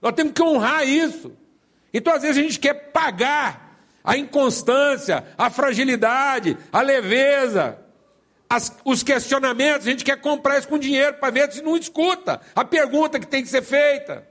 [0.01, 1.33] Nós temos que honrar isso.
[1.93, 7.77] Então, às vezes, a gente quer pagar a inconstância, a fragilidade, a leveza,
[8.51, 12.41] as, os questionamentos, a gente quer comprar isso com dinheiro para ver se não escuta
[12.53, 14.27] a pergunta que tem que ser feita.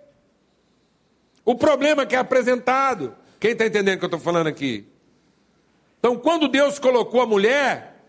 [1.43, 3.17] O problema que é apresentado.
[3.41, 4.87] Quem está entendendo o que eu estou falando aqui?
[5.99, 8.05] Então, quando Deus colocou a mulher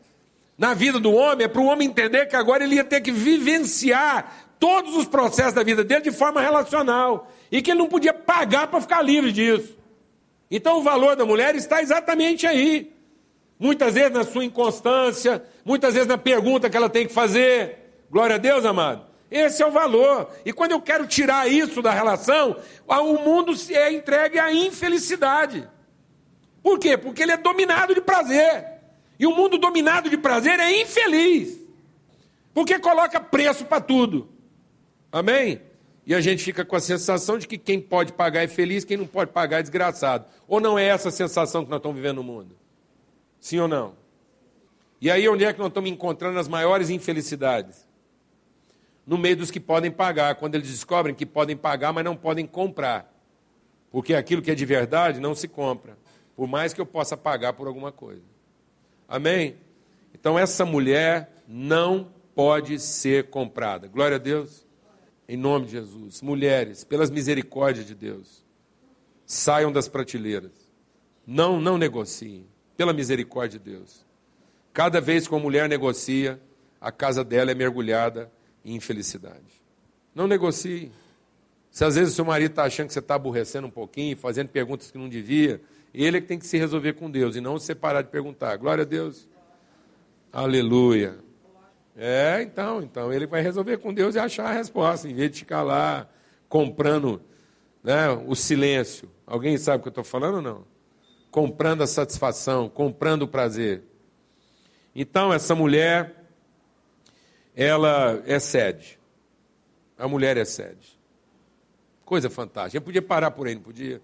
[0.58, 3.14] na vida do homem, é para o homem entender que agora ele ia ter que
[3.14, 8.14] vivenciar todos os processos da vida dele de forma relacional e que ele não podia
[8.14, 9.78] pagar para ficar livre disso.
[10.52, 12.92] Então o valor da mulher está exatamente aí.
[13.58, 18.06] Muitas vezes na sua inconstância, muitas vezes na pergunta que ela tem que fazer.
[18.10, 19.06] Glória a Deus, amado.
[19.30, 20.30] Esse é o valor.
[20.46, 25.68] E quando eu quero tirar isso da relação, o mundo é entregue à infelicidade.
[26.62, 26.98] Por quê?
[26.98, 28.66] Porque ele é dominado de prazer.
[29.18, 31.58] E o mundo dominado de prazer é infeliz.
[32.54, 34.30] Porque coloca preço para tudo.
[35.12, 35.62] Amém?
[36.06, 38.98] E a gente fica com a sensação de que quem pode pagar é feliz, quem
[38.98, 40.26] não pode pagar é desgraçado.
[40.48, 42.58] Ou não é essa a sensação que nós estamos vivendo no mundo?
[43.40, 44.01] Sim ou não?
[45.02, 47.88] E aí onde é que nós estamos encontrando as maiores infelicidades?
[49.06, 52.46] No meio dos que podem pagar, quando eles descobrem que podem pagar, mas não podem
[52.46, 53.12] comprar.
[53.90, 55.98] Porque aquilo que é de verdade não se compra,
[56.36, 58.22] por mais que eu possa pagar por alguma coisa.
[59.08, 59.58] Amém?
[60.14, 63.88] Então essa mulher não pode ser comprada.
[63.88, 64.66] Glória a Deus.
[65.28, 66.22] Em nome de Jesus.
[66.22, 68.46] Mulheres, pelas misericórdias de Deus,
[69.26, 70.52] saiam das prateleiras.
[71.26, 72.46] Não, não negociem.
[72.78, 74.06] Pela misericórdia de Deus.
[74.74, 76.40] Cada vez que uma mulher negocia,
[76.80, 78.32] a casa dela é mergulhada
[78.64, 79.62] em infelicidade.
[80.16, 80.92] Não negocie.
[81.70, 84.50] Se às vezes o seu marido está achando que você está aborrecendo um pouquinho, fazendo
[84.50, 85.62] perguntas que não devia,
[85.94, 88.56] ele é que tem que se resolver com Deus e não se separar de perguntar.
[88.58, 89.30] Glória a Deus.
[90.32, 91.18] Aleluia.
[91.96, 95.40] É, então, então ele vai resolver com Deus e achar a resposta, em vez de
[95.40, 96.08] ficar lá
[96.48, 97.22] comprando
[97.84, 99.10] né, o silêncio.
[99.28, 100.66] Alguém sabe o que eu estou falando ou não?
[101.30, 103.84] Comprando a satisfação, comprando o prazer.
[104.96, 106.26] Então, essa mulher,
[107.56, 109.00] ela excede.
[109.98, 111.00] A mulher excede.
[112.04, 112.78] Coisa fantástica.
[112.78, 114.02] Eu podia parar por aí, não podia?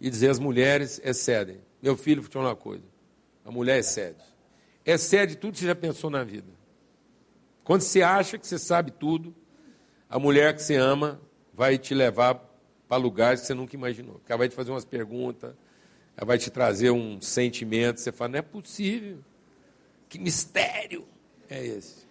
[0.00, 1.60] E dizer as mulheres excedem.
[1.82, 2.84] Meu filho, vou te falar uma coisa.
[3.44, 4.22] A mulher excede.
[4.84, 6.48] Excede tudo que você já pensou na vida.
[7.64, 9.34] Quando você acha que você sabe tudo,
[10.08, 11.20] a mulher que você ama
[11.52, 12.40] vai te levar
[12.86, 14.20] para lugares que você nunca imaginou.
[14.28, 15.54] Ela vai te fazer umas perguntas,
[16.16, 19.18] ela vai te trazer um sentimento, você fala, não é possível.
[20.08, 21.04] Que mistério
[21.48, 22.04] é esse?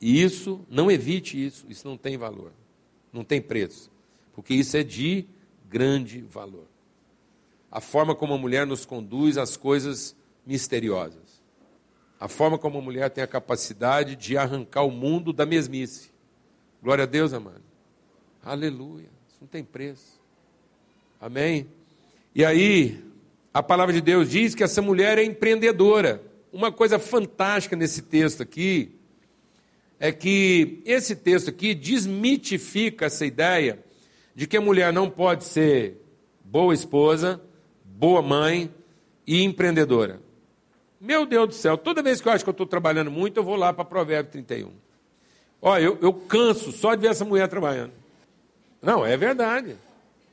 [0.00, 2.52] E isso, não evite isso, isso não tem valor,
[3.12, 3.90] não tem preço,
[4.34, 5.26] porque isso é de
[5.68, 6.66] grande valor.
[7.70, 10.14] A forma como a mulher nos conduz às coisas
[10.46, 11.42] misteriosas.
[12.20, 16.10] A forma como a mulher tem a capacidade de arrancar o mundo da mesmice.
[16.82, 17.62] Glória a Deus, amado.
[18.42, 19.08] Aleluia.
[19.28, 20.20] Isso não tem preço.
[21.20, 21.66] Amém?
[22.34, 23.02] E aí,
[23.52, 26.22] a palavra de Deus diz que essa mulher é empreendedora.
[26.54, 28.92] Uma coisa fantástica nesse texto aqui
[29.98, 33.80] é que esse texto aqui desmitifica essa ideia
[34.36, 36.00] de que a mulher não pode ser
[36.44, 37.42] boa esposa,
[37.84, 38.72] boa mãe
[39.26, 40.20] e empreendedora.
[41.00, 43.44] Meu Deus do céu, toda vez que eu acho que eu estou trabalhando muito, eu
[43.44, 44.70] vou lá para Provérbio 31.
[45.60, 47.92] Olha, eu, eu canso só de ver essa mulher trabalhando.
[48.80, 49.76] Não, é verdade.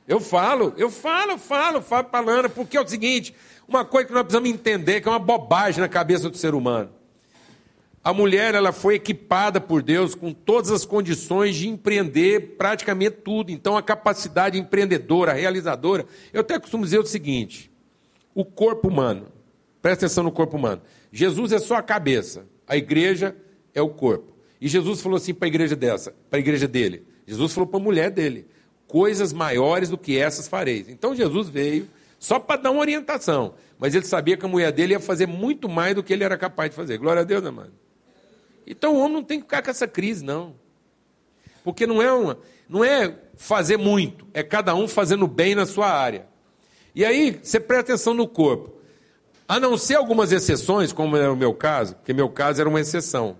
[0.06, 3.34] Eu falo, eu falo, falo, falo falando, porque é o seguinte:
[3.66, 6.90] uma coisa que nós precisamos entender, que é uma bobagem na cabeça do ser humano.
[8.04, 13.52] A mulher ela foi equipada por Deus com todas as condições de empreender praticamente tudo.
[13.52, 16.04] Então, a capacidade empreendedora, realizadora.
[16.32, 17.70] Eu até costumo dizer o seguinte:
[18.34, 19.28] o corpo humano,
[19.80, 20.82] presta atenção no corpo humano.
[21.12, 23.36] Jesus é só a cabeça, a igreja
[23.72, 24.32] é o corpo.
[24.60, 27.06] E Jesus falou assim para a igreja dessa, para a igreja dele.
[27.26, 28.46] Jesus falou para a mulher dele:
[28.92, 30.86] coisas maiores do que essas fareis.
[30.86, 34.92] Então Jesus veio só para dar uma orientação, mas ele sabia que a mulher dele
[34.92, 36.98] ia fazer muito mais do que ele era capaz de fazer.
[36.98, 37.72] Glória a Deus, amado.
[38.66, 40.54] Então o homem não tem que ficar com essa crise, não.
[41.64, 45.88] Porque não é, uma, não é fazer muito, é cada um fazendo bem na sua
[45.88, 46.26] área.
[46.94, 48.74] E aí, você presta atenção no corpo.
[49.48, 52.80] A não ser algumas exceções, como era o meu caso, porque meu caso era uma
[52.80, 53.38] exceção.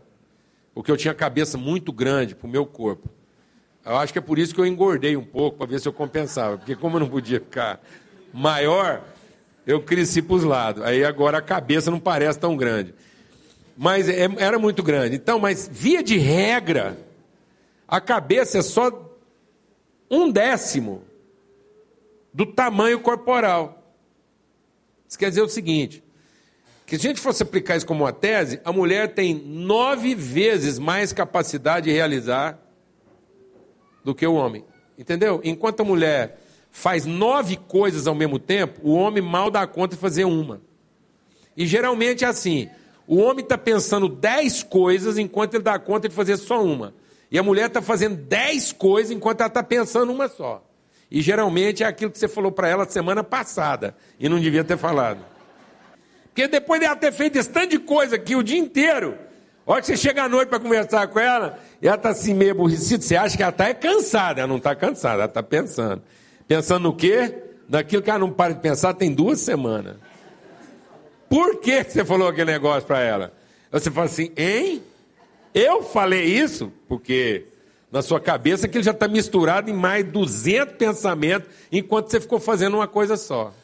[0.72, 3.10] Porque eu tinha a cabeça muito grande para o meu corpo.
[3.84, 5.92] Eu acho que é por isso que eu engordei um pouco, para ver se eu
[5.92, 6.56] compensava.
[6.56, 7.80] Porque como eu não podia ficar
[8.32, 9.02] maior,
[9.66, 10.82] eu cresci para os lados.
[10.82, 12.94] Aí agora a cabeça não parece tão grande.
[13.76, 15.16] Mas é, era muito grande.
[15.16, 16.96] Então, mas via de regra,
[17.88, 19.10] a cabeça é só
[20.08, 21.02] um décimo
[22.32, 23.82] do tamanho corporal.
[25.08, 26.04] Isso quer dizer o seguinte:
[26.86, 30.78] que se a gente fosse aplicar isso como uma tese, a mulher tem nove vezes
[30.78, 32.61] mais capacidade de realizar
[34.04, 34.64] do que o homem.
[34.98, 35.40] Entendeu?
[35.44, 36.38] Enquanto a mulher
[36.70, 40.60] faz nove coisas ao mesmo tempo, o homem mal dá conta de fazer uma.
[41.56, 42.68] E geralmente é assim:
[43.06, 46.94] o homem está pensando dez coisas enquanto ele dá conta de fazer só uma.
[47.30, 50.62] E a mulher está fazendo dez coisas enquanto ela está pensando uma só.
[51.10, 54.78] E geralmente é aquilo que você falou para ela semana passada e não devia ter
[54.78, 55.24] falado.
[56.26, 59.18] Porque depois de ela ter feito esse tanto de coisa aqui o dia inteiro,
[59.72, 62.50] Olha que você chega à noite para conversar com ela, e ela está assim meio
[62.50, 66.02] aborrecida, você acha que ela está é cansada, ela não está cansada, ela está pensando.
[66.46, 67.42] Pensando no quê?
[67.66, 69.96] Naquilo que ela não para de pensar tem duas semanas.
[71.26, 73.32] Por que você falou aquele negócio para ela?
[73.70, 74.82] Você fala assim, hein?
[75.54, 76.70] Eu falei isso?
[76.86, 77.46] Porque
[77.90, 82.74] na sua cabeça aquilo já está misturado em mais 200 pensamentos, enquanto você ficou fazendo
[82.74, 83.54] uma coisa só.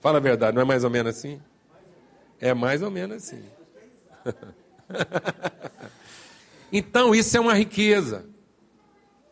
[0.00, 1.40] Fala a verdade, não é mais ou menos assim?
[2.40, 3.44] É mais ou menos assim.
[6.72, 8.24] então, isso é uma riqueza.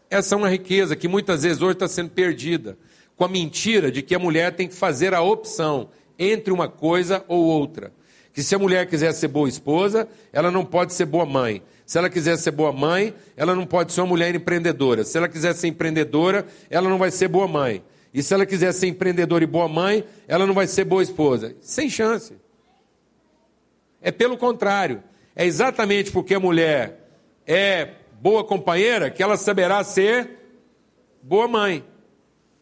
[0.09, 2.77] Essa é uma riqueza que muitas vezes hoje está sendo perdida
[3.16, 7.25] com a mentira de que a mulher tem que fazer a opção entre uma coisa
[7.29, 7.92] ou outra.
[8.33, 11.62] Que se a mulher quiser ser boa esposa, ela não pode ser boa mãe.
[11.87, 15.05] Se ela quiser ser boa mãe, ela não pode ser uma mulher empreendedora.
[15.05, 17.83] Se ela quiser ser empreendedora, ela não vai ser boa mãe.
[18.12, 21.55] E se ela quiser ser empreendedora e boa mãe, ela não vai ser boa esposa.
[21.61, 22.35] Sem chance.
[24.01, 25.03] É pelo contrário.
[25.40, 27.00] É exatamente porque a mulher
[27.46, 30.33] é boa companheira que ela saberá ser
[31.22, 31.83] boa mãe.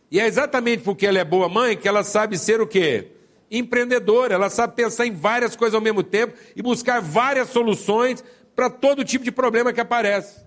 [0.08, 3.08] E é exatamente porque ela é boa mãe que ela sabe ser o quê?
[3.50, 4.32] Empreendedora.
[4.32, 8.22] Ela sabe pensar em várias coisas ao mesmo tempo e buscar várias soluções
[8.54, 10.40] para todo tipo de problema que aparece.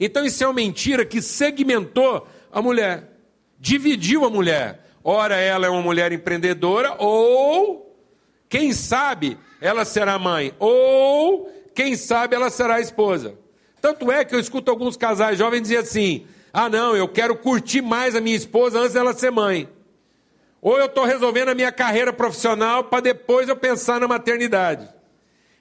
[0.00, 3.04] Então isso é uma mentira que segmentou a mulher,
[3.60, 4.84] dividiu a mulher.
[5.04, 7.96] Ora, ela é uma mulher empreendedora, ou,
[8.48, 13.34] quem sabe, ela será mãe, ou, quem sabe, ela será esposa.
[13.80, 17.82] Tanto é que eu escuto alguns casais jovens dizer assim: ah, não, eu quero curtir
[17.82, 19.68] mais a minha esposa antes dela ser mãe.
[20.60, 24.88] Ou eu estou resolvendo a minha carreira profissional para depois eu pensar na maternidade.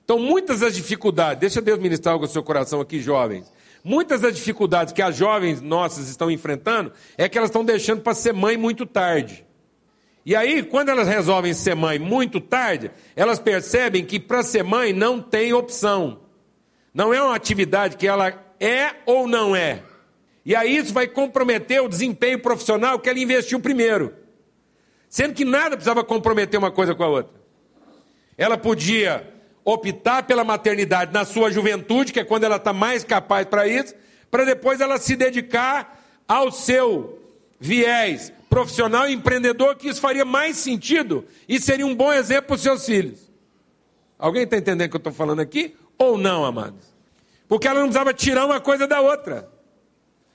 [0.03, 3.51] Então, muitas das dificuldades, deixa Deus ministrar com o seu coração aqui, jovens.
[3.83, 8.15] Muitas das dificuldades que as jovens nossas estão enfrentando é que elas estão deixando para
[8.15, 9.44] ser mãe muito tarde.
[10.25, 14.91] E aí, quando elas resolvem ser mãe muito tarde, elas percebem que para ser mãe
[14.91, 16.21] não tem opção.
[16.91, 19.83] Não é uma atividade que ela é ou não é.
[20.43, 24.13] E aí isso vai comprometer o desempenho profissional que ela investiu primeiro.
[25.07, 27.33] Sendo que nada precisava comprometer uma coisa com a outra.
[28.35, 29.31] Ela podia
[29.63, 33.93] optar pela maternidade na sua juventude, que é quando ela está mais capaz para isso,
[34.31, 37.19] para depois ela se dedicar ao seu
[37.59, 42.55] viés profissional e empreendedor, que isso faria mais sentido e seria um bom exemplo para
[42.55, 43.29] os seus filhos.
[44.17, 45.75] Alguém está entendendo o que eu estou falando aqui?
[45.97, 46.95] Ou não, amados?
[47.49, 49.49] Porque ela não precisava tirar uma coisa da outra.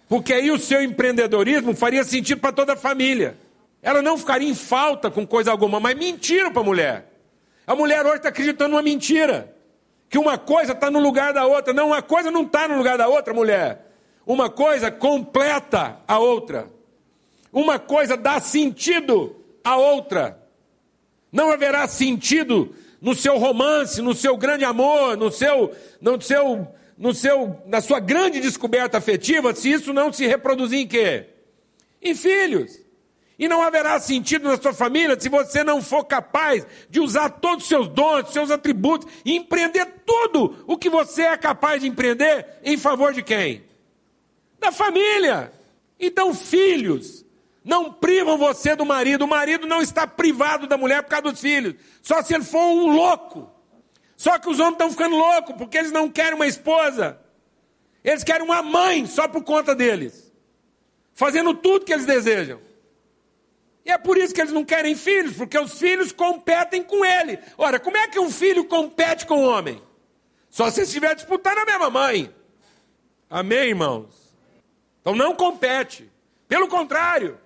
[0.06, 3.38] Porque aí o seu empreendedorismo faria sentido para toda a família.
[3.80, 7.10] Ela não ficaria em falta com coisa alguma, mas mentiram para a mulher.
[7.66, 9.56] A mulher hoje está acreditando numa mentira.
[10.10, 11.72] Que uma coisa está no lugar da outra.
[11.72, 13.90] Não, uma coisa não está no lugar da outra, mulher.
[14.26, 16.79] Uma coisa completa a outra.
[17.52, 20.40] Uma coisa dá sentido à outra.
[21.32, 27.14] Não haverá sentido no seu romance, no seu grande amor, no seu, no seu, no
[27.14, 31.26] seu, na sua grande descoberta afetiva, se isso não se reproduzir em quê?
[32.02, 32.78] Em filhos.
[33.38, 37.64] E não haverá sentido na sua família se você não for capaz de usar todos
[37.64, 42.46] os seus dons, seus atributos e empreender tudo o que você é capaz de empreender
[42.62, 43.64] em favor de quem?
[44.58, 45.50] Da família.
[45.98, 47.24] Então, filhos,
[47.64, 49.24] não privam você do marido.
[49.24, 51.74] O marido não está privado da mulher por causa dos filhos.
[52.02, 53.50] Só se ele for um louco.
[54.16, 57.18] Só que os homens estão ficando loucos porque eles não querem uma esposa.
[58.02, 60.32] Eles querem uma mãe só por conta deles.
[61.12, 62.60] Fazendo tudo que eles desejam.
[63.84, 67.38] E é por isso que eles não querem filhos, porque os filhos competem com ele.
[67.56, 69.82] Ora, como é que um filho compete com o homem?
[70.50, 72.34] Só se estiver disputando a mesma mãe.
[73.28, 74.08] Amém, irmãos?
[75.00, 76.10] Então não compete.
[76.46, 77.38] Pelo contrário,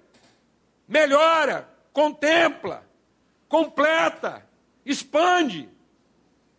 [0.89, 2.85] melhora, contempla,
[3.49, 4.45] completa,
[4.85, 5.68] expande.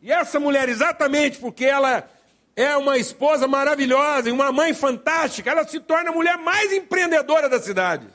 [0.01, 2.09] E essa mulher, exatamente porque ela
[2.55, 7.49] é uma esposa maravilhosa e uma mãe fantástica, ela se torna a mulher mais empreendedora
[7.49, 8.14] da cidade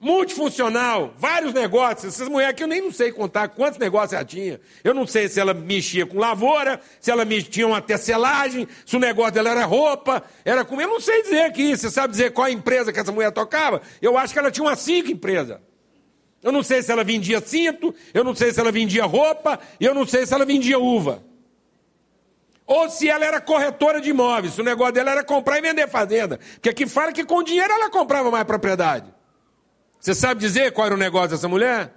[0.00, 2.14] multifuncional, vários negócios.
[2.14, 4.60] Essas mulheres aqui eu nem não sei contar quantos negócios ela tinha.
[4.84, 9.00] Eu não sei se ela mexia com lavoura, se ela tinha uma tecelagem, se o
[9.00, 10.80] negócio dela era roupa, era com.
[10.80, 11.76] Eu não sei dizer aqui.
[11.76, 13.82] Você sabe dizer qual a empresa que essa mulher tocava?
[14.00, 15.58] Eu acho que ela tinha umas cinco empresas.
[16.40, 19.92] Eu não sei se ela vendia cinto, eu não sei se ela vendia roupa, eu
[19.92, 21.24] não sei se ela vendia uva.
[22.64, 25.88] Ou se ela era corretora de imóveis, se o negócio dela era comprar e vender
[25.88, 26.38] fazenda.
[26.54, 29.17] Porque aqui fala que com dinheiro ela comprava mais propriedade.
[30.00, 31.92] Você sabe dizer qual era o negócio dessa mulher?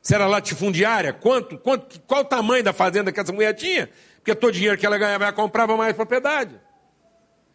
[0.00, 1.12] Se era latifundiária?
[1.12, 3.90] Quanto, quanto, qual o tamanho da fazenda que essa mulher tinha?
[4.16, 6.58] Porque todo o dinheiro que ela ganhava, ela comprava mais propriedade.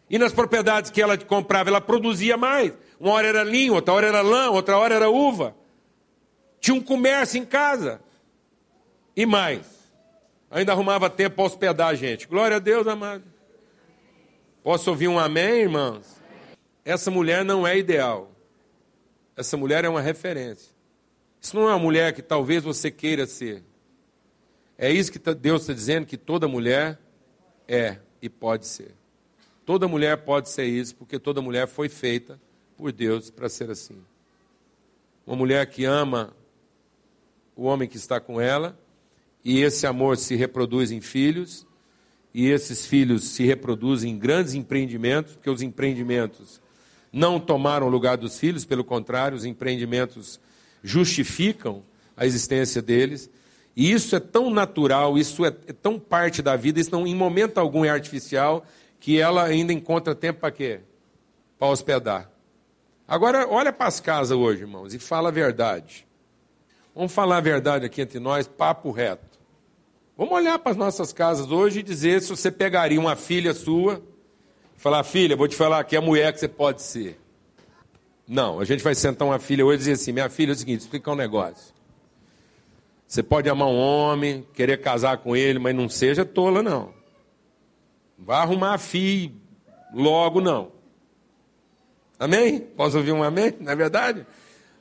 [0.08, 2.72] E nas propriedades que ela comprava, ela produzia mais.
[3.00, 5.56] Uma hora era linho, outra hora era lã, outra hora era uva.
[6.60, 8.00] Tinha um comércio em casa.
[9.16, 9.62] E mais.
[10.50, 12.28] Ainda arrumava tempo para hospedar a gente.
[12.28, 13.24] Glória a Deus, amado.
[14.62, 16.06] Posso ouvir um amém, irmãos?
[16.84, 18.30] Essa mulher não é ideal.
[19.36, 20.72] Essa mulher é uma referência.
[21.40, 23.62] Isso não é uma mulher que talvez você queira ser.
[24.78, 26.98] É isso que tá, Deus está dizendo que toda mulher
[27.68, 28.94] é e pode ser.
[29.64, 32.40] Toda mulher pode ser isso, porque toda mulher foi feita
[32.76, 34.02] por Deus para ser assim.
[35.26, 36.34] Uma mulher que ama
[37.56, 38.78] o homem que está com ela,
[39.44, 41.66] e esse amor se reproduz em filhos,
[42.32, 46.60] e esses filhos se reproduzem em grandes empreendimentos, porque os empreendimentos
[47.14, 50.40] não tomaram o lugar dos filhos, pelo contrário, os empreendimentos
[50.82, 51.84] justificam
[52.16, 53.30] a existência deles.
[53.76, 57.14] E isso é tão natural, isso é, é tão parte da vida, isso não, em
[57.14, 58.66] momento algum é artificial,
[58.98, 60.80] que ela ainda encontra tempo para quê?
[61.56, 62.30] Para hospedar.
[63.06, 66.04] Agora, olha para as casas hoje, irmãos, e fala a verdade.
[66.94, 69.38] Vamos falar a verdade aqui entre nós, papo reto.
[70.16, 74.02] Vamos olhar para as nossas casas hoje e dizer se você pegaria uma filha sua
[74.76, 77.20] Falar, filha, vou te falar que é a mulher que você pode ser.
[78.26, 80.56] Não, a gente vai sentar uma filha hoje e dizer assim: minha filha, é o
[80.56, 81.74] seguinte, explicar um negócio.
[83.06, 86.92] Você pode amar um homem, querer casar com ele, mas não seja tola, não.
[88.18, 89.32] Vai arrumar a filha
[89.92, 90.72] logo, não.
[92.18, 92.60] Amém?
[92.60, 93.54] Posso ouvir um amém?
[93.60, 94.26] Não é verdade?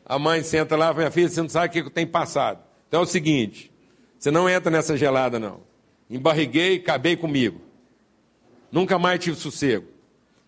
[0.05, 2.59] A mãe senta lá, minha filha, você não sabe o que eu tenho passado.
[2.87, 3.71] Então é o seguinte:
[4.17, 5.61] você não entra nessa gelada, não.
[6.09, 7.59] Embarriguei, acabei comigo.
[8.73, 9.85] Nunca mais tive sossego.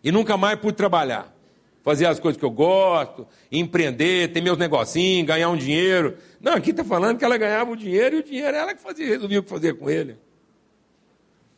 [0.03, 1.31] E nunca mais pude trabalhar.
[1.83, 6.17] Fazer as coisas que eu gosto, empreender, ter meus negocinhos, ganhar um dinheiro.
[6.41, 9.05] Não, aqui está falando que ela ganhava o dinheiro e o dinheiro ela que fazia,
[9.05, 10.17] resolvia o que fazer com ele.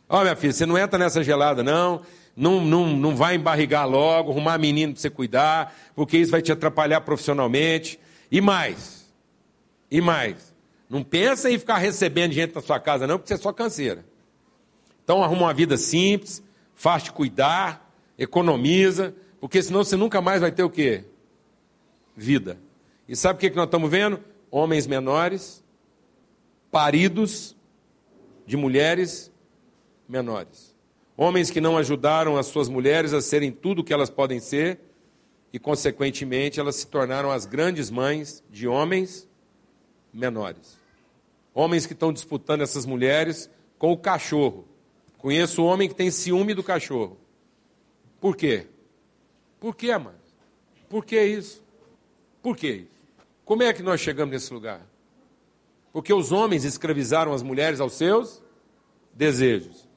[0.10, 2.02] Ó, minha filha, você não entra nessa gelada, não.
[2.36, 6.52] Não, não, não vai embarrigar logo, arrumar menino para você cuidar, porque isso vai te
[6.52, 7.98] atrapalhar profissionalmente.
[8.30, 9.10] E mais.
[9.90, 10.54] E mais.
[10.90, 14.04] Não pensa em ficar recebendo gente na sua casa, não, porque você é só canseira.
[15.06, 16.44] Então arruma uma vida simples,
[16.78, 21.04] faz te cuidar, economiza, porque senão você nunca mais vai ter o quê?
[22.16, 22.58] Vida.
[23.10, 24.20] E sabe o que nós estamos vendo?
[24.50, 25.64] Homens menores,
[26.72, 27.56] paridos
[28.46, 29.32] de mulheres
[30.08, 30.76] menores.
[31.18, 34.80] Homens que não ajudaram as suas mulheres a serem tudo o que elas podem ser,
[35.52, 39.28] e, consequentemente, elas se tornaram as grandes mães de homens
[40.14, 40.78] menores.
[41.56, 43.50] Homens que estão disputando essas mulheres
[43.80, 44.68] com o cachorro,
[45.18, 47.18] Conheço um homem que tem ciúme do cachorro.
[48.20, 48.68] Por quê?
[49.60, 50.18] Por quê, mano?
[50.90, 51.64] Por que isso?
[52.42, 52.88] Por que?
[53.44, 54.82] Como é que nós chegamos nesse lugar?
[55.92, 58.42] Porque os homens escravizaram as mulheres aos seus
[59.14, 59.88] desejos.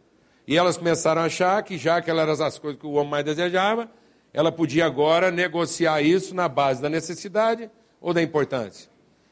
[0.46, 3.10] E elas começaram a achar que, já que elas eram as coisas que o homem
[3.10, 3.90] mais desejava,
[4.32, 8.89] ela podia agora negociar isso na base da necessidade ou da importância.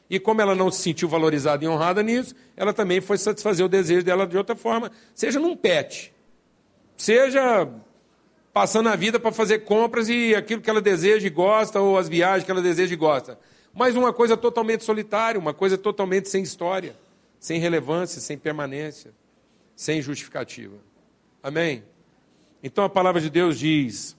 [0.09, 3.69] E como ela não se sentiu valorizada e honrada nisso, ela também foi satisfazer o
[3.69, 6.11] desejo dela de outra forma, seja num pet,
[6.97, 7.69] seja
[8.51, 12.09] passando a vida para fazer compras e aquilo que ela deseja e gosta, ou as
[12.09, 13.39] viagens que ela deseja e gosta.
[13.73, 16.95] Mas uma coisa totalmente solitária, uma coisa totalmente sem história,
[17.39, 19.13] sem relevância, sem permanência,
[19.75, 20.75] sem justificativa.
[21.41, 21.83] Amém?
[22.63, 24.17] Então a palavra de Deus diz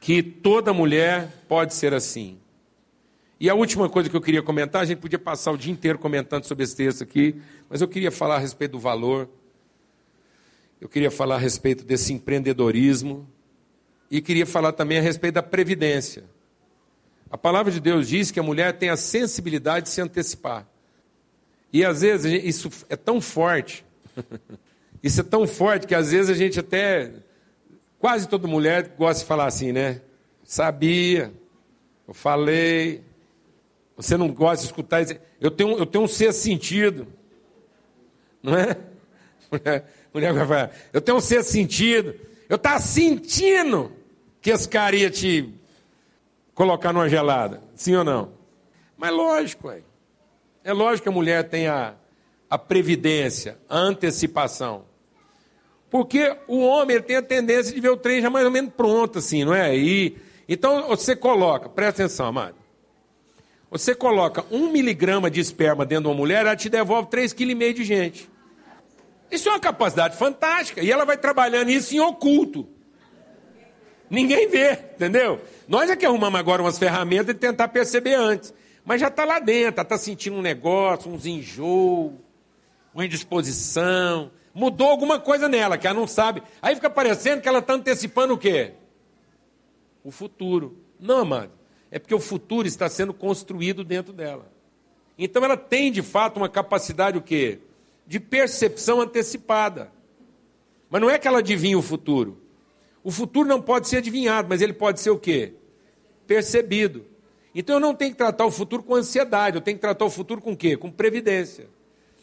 [0.00, 2.38] que toda mulher pode ser assim.
[3.38, 5.98] E a última coisa que eu queria comentar, a gente podia passar o dia inteiro
[5.98, 9.28] comentando sobre esse texto aqui, mas eu queria falar a respeito do valor,
[10.80, 13.28] eu queria falar a respeito desse empreendedorismo,
[14.10, 16.24] e queria falar também a respeito da previdência.
[17.30, 20.68] A palavra de Deus diz que a mulher tem a sensibilidade de se antecipar.
[21.72, 23.84] E às vezes isso é tão forte,
[25.02, 27.12] isso é tão forte que às vezes a gente até,
[27.98, 30.00] quase toda mulher gosta de falar assim, né?
[30.44, 31.32] Sabia,
[32.06, 33.02] eu falei,
[33.96, 35.04] você não gosta de escutar
[35.40, 37.06] eu tenho, eu tenho um sexto sentido.
[38.42, 38.76] Não é?
[39.50, 42.14] Mulher, mulher vai falar, eu tenho um sexto sentido.
[42.48, 43.92] Eu estava sentindo
[44.40, 45.54] que esse cara ia te
[46.54, 47.62] colocar numa gelada.
[47.74, 48.32] Sim ou não?
[48.96, 49.82] Mas lógico, é.
[50.64, 51.94] É lógico que a mulher tem a,
[52.50, 54.84] a previdência, a antecipação.
[55.90, 59.18] Porque o homem tem a tendência de ver o trem já mais ou menos pronto,
[59.20, 59.76] assim, não é?
[59.76, 60.16] E,
[60.48, 62.63] então você coloca, presta atenção, amado.
[63.74, 67.72] Você coloca um miligrama de esperma dentro de uma mulher, ela te devolve 3,5 kg
[67.74, 68.30] de gente.
[69.28, 70.80] Isso é uma capacidade fantástica.
[70.80, 72.68] E ela vai trabalhando isso em oculto.
[74.08, 75.40] Ninguém vê, entendeu?
[75.66, 78.54] Nós é que arrumamos agora umas ferramentas de tentar perceber antes.
[78.84, 82.12] Mas já está lá dentro, está sentindo um negócio, uns enjoos,
[82.94, 84.30] uma indisposição.
[84.54, 86.44] Mudou alguma coisa nela, que ela não sabe.
[86.62, 88.74] Aí fica parecendo que ela está antecipando o quê?
[90.04, 90.78] O futuro.
[91.00, 91.63] Não, amado
[91.94, 94.50] é porque o futuro está sendo construído dentro dela.
[95.16, 97.60] Então ela tem de fato uma capacidade o quê?
[98.04, 99.92] De percepção antecipada.
[100.90, 102.36] Mas não é que ela adivinha o futuro.
[103.04, 105.52] O futuro não pode ser adivinhado, mas ele pode ser o quê?
[106.26, 107.06] Percebido.
[107.54, 110.10] Então eu não tenho que tratar o futuro com ansiedade, eu tenho que tratar o
[110.10, 110.76] futuro com o quê?
[110.76, 111.68] Com previdência.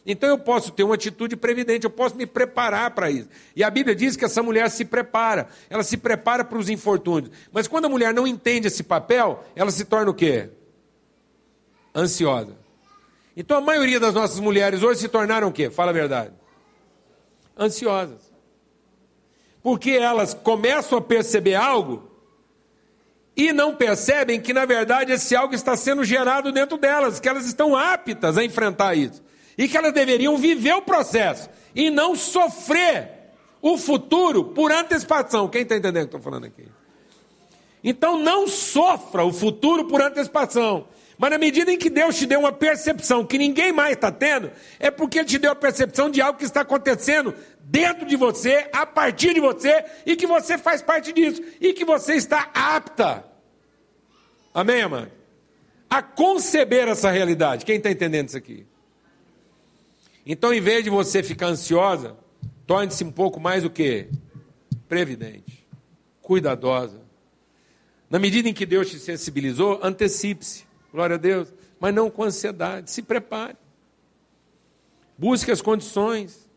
[0.05, 3.29] Então eu posso ter uma atitude previdente, eu posso me preparar para isso.
[3.55, 7.31] E a Bíblia diz que essa mulher se prepara, ela se prepara para os infortúnios.
[7.51, 10.49] Mas quando a mulher não entende esse papel, ela se torna o quê?
[11.95, 12.57] Ansiosa.
[13.37, 15.69] Então a maioria das nossas mulheres hoje se tornaram o quê?
[15.69, 16.33] Fala a verdade.
[17.57, 18.31] Ansiosas.
[19.61, 22.09] Porque elas começam a perceber algo
[23.37, 27.45] e não percebem que, na verdade, esse algo está sendo gerado dentro delas, que elas
[27.45, 29.21] estão aptas a enfrentar isso
[29.57, 33.09] e que elas deveriam viver o processo e não sofrer
[33.61, 35.47] o futuro por antecipação.
[35.47, 36.65] Quem está entendendo o que estou falando aqui?
[37.83, 40.87] Então não sofra o futuro por antecipação.
[41.17, 44.51] Mas na medida em que Deus te deu uma percepção que ninguém mais está tendo,
[44.79, 48.67] é porque Ele te deu a percepção de algo que está acontecendo dentro de você,
[48.73, 53.23] a partir de você, e que você faz parte disso, e que você está apta.
[54.51, 55.11] Amém, amado?
[55.87, 57.65] A conceber essa realidade.
[57.65, 58.65] Quem está entendendo isso aqui?
[60.25, 62.15] Então, em vez de você ficar ansiosa,
[62.67, 64.07] torne-se um pouco mais o que?
[64.87, 65.67] Previdente,
[66.21, 67.01] cuidadosa.
[68.09, 70.65] Na medida em que Deus te sensibilizou, antecipe-se.
[70.91, 71.53] Glória a Deus.
[71.79, 72.91] Mas não com ansiedade.
[72.91, 73.55] Se prepare.
[75.17, 76.49] Busque as condições.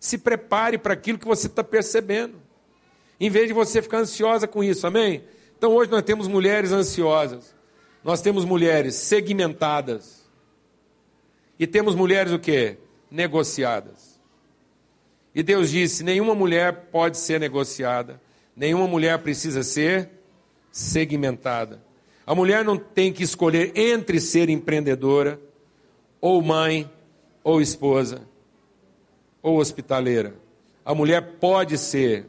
[0.00, 2.34] Se prepare para aquilo que você está percebendo.
[3.20, 5.24] Em vez de você ficar ansiosa com isso, amém?
[5.56, 7.54] Então hoje nós temos mulheres ansiosas.
[8.02, 10.28] Nós temos mulheres segmentadas.
[11.58, 12.76] E temos mulheres o quê?
[13.10, 14.18] Negociadas.
[15.34, 18.20] E Deus disse: nenhuma mulher pode ser negociada,
[18.56, 20.10] nenhuma mulher precisa ser
[20.70, 21.82] segmentada.
[22.26, 25.40] A mulher não tem que escolher entre ser empreendedora,
[26.20, 26.90] ou mãe,
[27.42, 28.22] ou esposa,
[29.42, 30.34] ou hospitaleira.
[30.84, 32.26] A mulher pode ser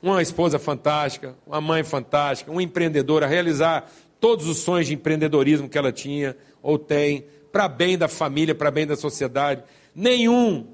[0.00, 3.90] uma esposa fantástica, uma mãe fantástica, uma empreendedora, realizar
[4.20, 8.70] todos os sonhos de empreendedorismo que ela tinha ou tem, para bem da família, para
[8.70, 9.62] bem da sociedade.
[10.00, 10.64] Nenhum,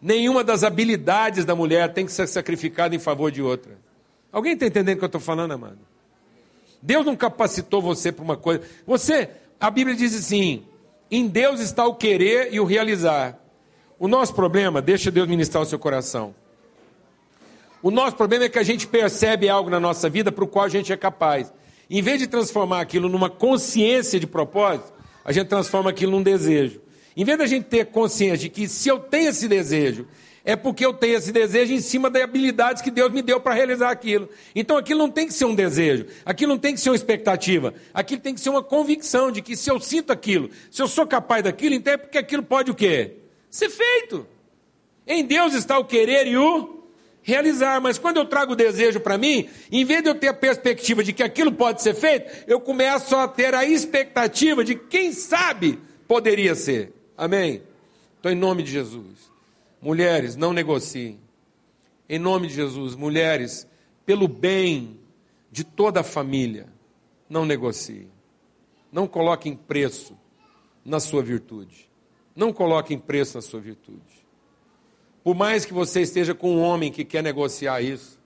[0.00, 3.76] nenhuma das habilidades da mulher tem que ser sacrificada em favor de outra.
[4.32, 5.76] Alguém está entendendo o que eu estou falando, amado?
[6.80, 8.62] Deus não capacitou você para uma coisa.
[8.86, 9.28] Você,
[9.60, 10.64] a Bíblia diz assim:
[11.10, 13.38] em Deus está o querer e o realizar.
[13.98, 16.34] O nosso problema, deixa Deus ministrar o seu coração.
[17.82, 20.64] O nosso problema é que a gente percebe algo na nossa vida para o qual
[20.64, 21.52] a gente é capaz.
[21.90, 24.90] Em vez de transformar aquilo numa consciência de propósito,
[25.22, 26.80] a gente transforma aquilo num desejo.
[27.16, 30.06] Em vez da gente ter consciência de que se eu tenho esse desejo,
[30.44, 33.54] é porque eu tenho esse desejo em cima das habilidades que Deus me deu para
[33.54, 34.28] realizar aquilo.
[34.54, 37.74] Então aquilo não tem que ser um desejo, aquilo não tem que ser uma expectativa,
[37.92, 41.06] aquilo tem que ser uma convicção de que se eu sinto aquilo, se eu sou
[41.06, 43.16] capaz daquilo, então é porque aquilo pode o quê?
[43.50, 44.26] Ser feito.
[45.06, 46.80] Em Deus está o querer e o
[47.22, 47.80] realizar.
[47.80, 51.02] Mas quando eu trago o desejo para mim, em vez de eu ter a perspectiva
[51.02, 55.78] de que aquilo pode ser feito, eu começo a ter a expectativa de quem sabe
[56.06, 56.99] poderia ser.
[57.20, 57.62] Amém?
[58.18, 59.30] Então, em nome de Jesus,
[59.78, 61.20] mulheres, não negociem.
[62.08, 63.68] Em nome de Jesus, mulheres,
[64.06, 64.98] pelo bem
[65.52, 66.66] de toda a família,
[67.28, 68.08] não negociem.
[68.90, 70.16] Não coloquem preço
[70.82, 71.90] na sua virtude.
[72.34, 74.00] Não coloquem preço na sua virtude.
[75.22, 78.18] Por mais que você esteja com um homem que quer negociar isso,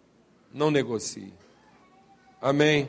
[0.52, 1.34] não negocie.
[2.40, 2.88] Amém?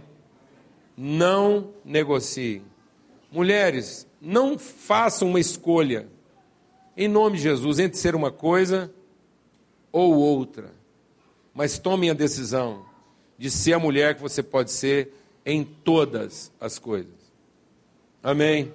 [0.95, 2.61] Não negocie.
[3.31, 6.07] Mulheres, não façam uma escolha,
[6.97, 8.91] em nome de Jesus, entre ser uma coisa
[9.91, 10.73] ou outra.
[11.53, 12.85] Mas tomem a decisão
[13.37, 15.13] de ser a mulher que você pode ser
[15.45, 17.13] em todas as coisas.
[18.23, 18.73] Amém?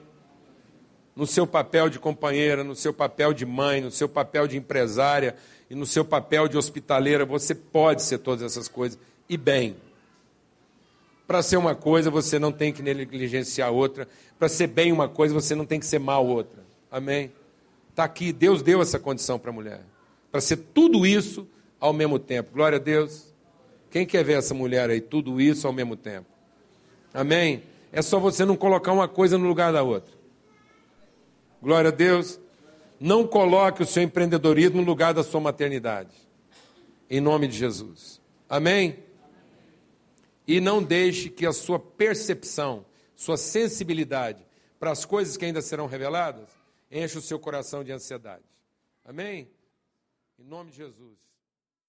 [1.21, 5.37] no seu papel de companheira, no seu papel de mãe, no seu papel de empresária
[5.69, 8.99] e no seu papel de hospitaleira, você pode ser todas essas coisas
[9.29, 9.77] e bem.
[11.31, 14.09] Para ser uma coisa, você não tem que negligenciar outra.
[14.37, 16.65] Para ser bem uma coisa, você não tem que ser mal outra.
[16.91, 17.31] Amém?
[17.89, 19.81] Está aqui, Deus deu essa condição para a mulher.
[20.33, 21.47] Para ser tudo isso
[21.79, 22.51] ao mesmo tempo.
[22.53, 23.33] Glória a Deus.
[23.93, 26.27] Quem quer ver essa mulher aí, tudo isso ao mesmo tempo?
[27.15, 27.63] Amém?
[27.93, 30.13] É só você não colocar uma coisa no lugar da outra.
[31.63, 32.41] Glória a Deus.
[32.99, 36.11] Não coloque o seu empreendedorismo no lugar da sua maternidade.
[37.09, 38.21] Em nome de Jesus.
[38.49, 39.10] Amém?
[40.51, 42.85] E não deixe que a sua percepção,
[43.15, 44.45] sua sensibilidade
[44.81, 46.51] para as coisas que ainda serão reveladas,
[46.91, 48.43] enche o seu coração de ansiedade.
[49.05, 49.49] Amém?
[50.37, 51.30] Em nome de Jesus.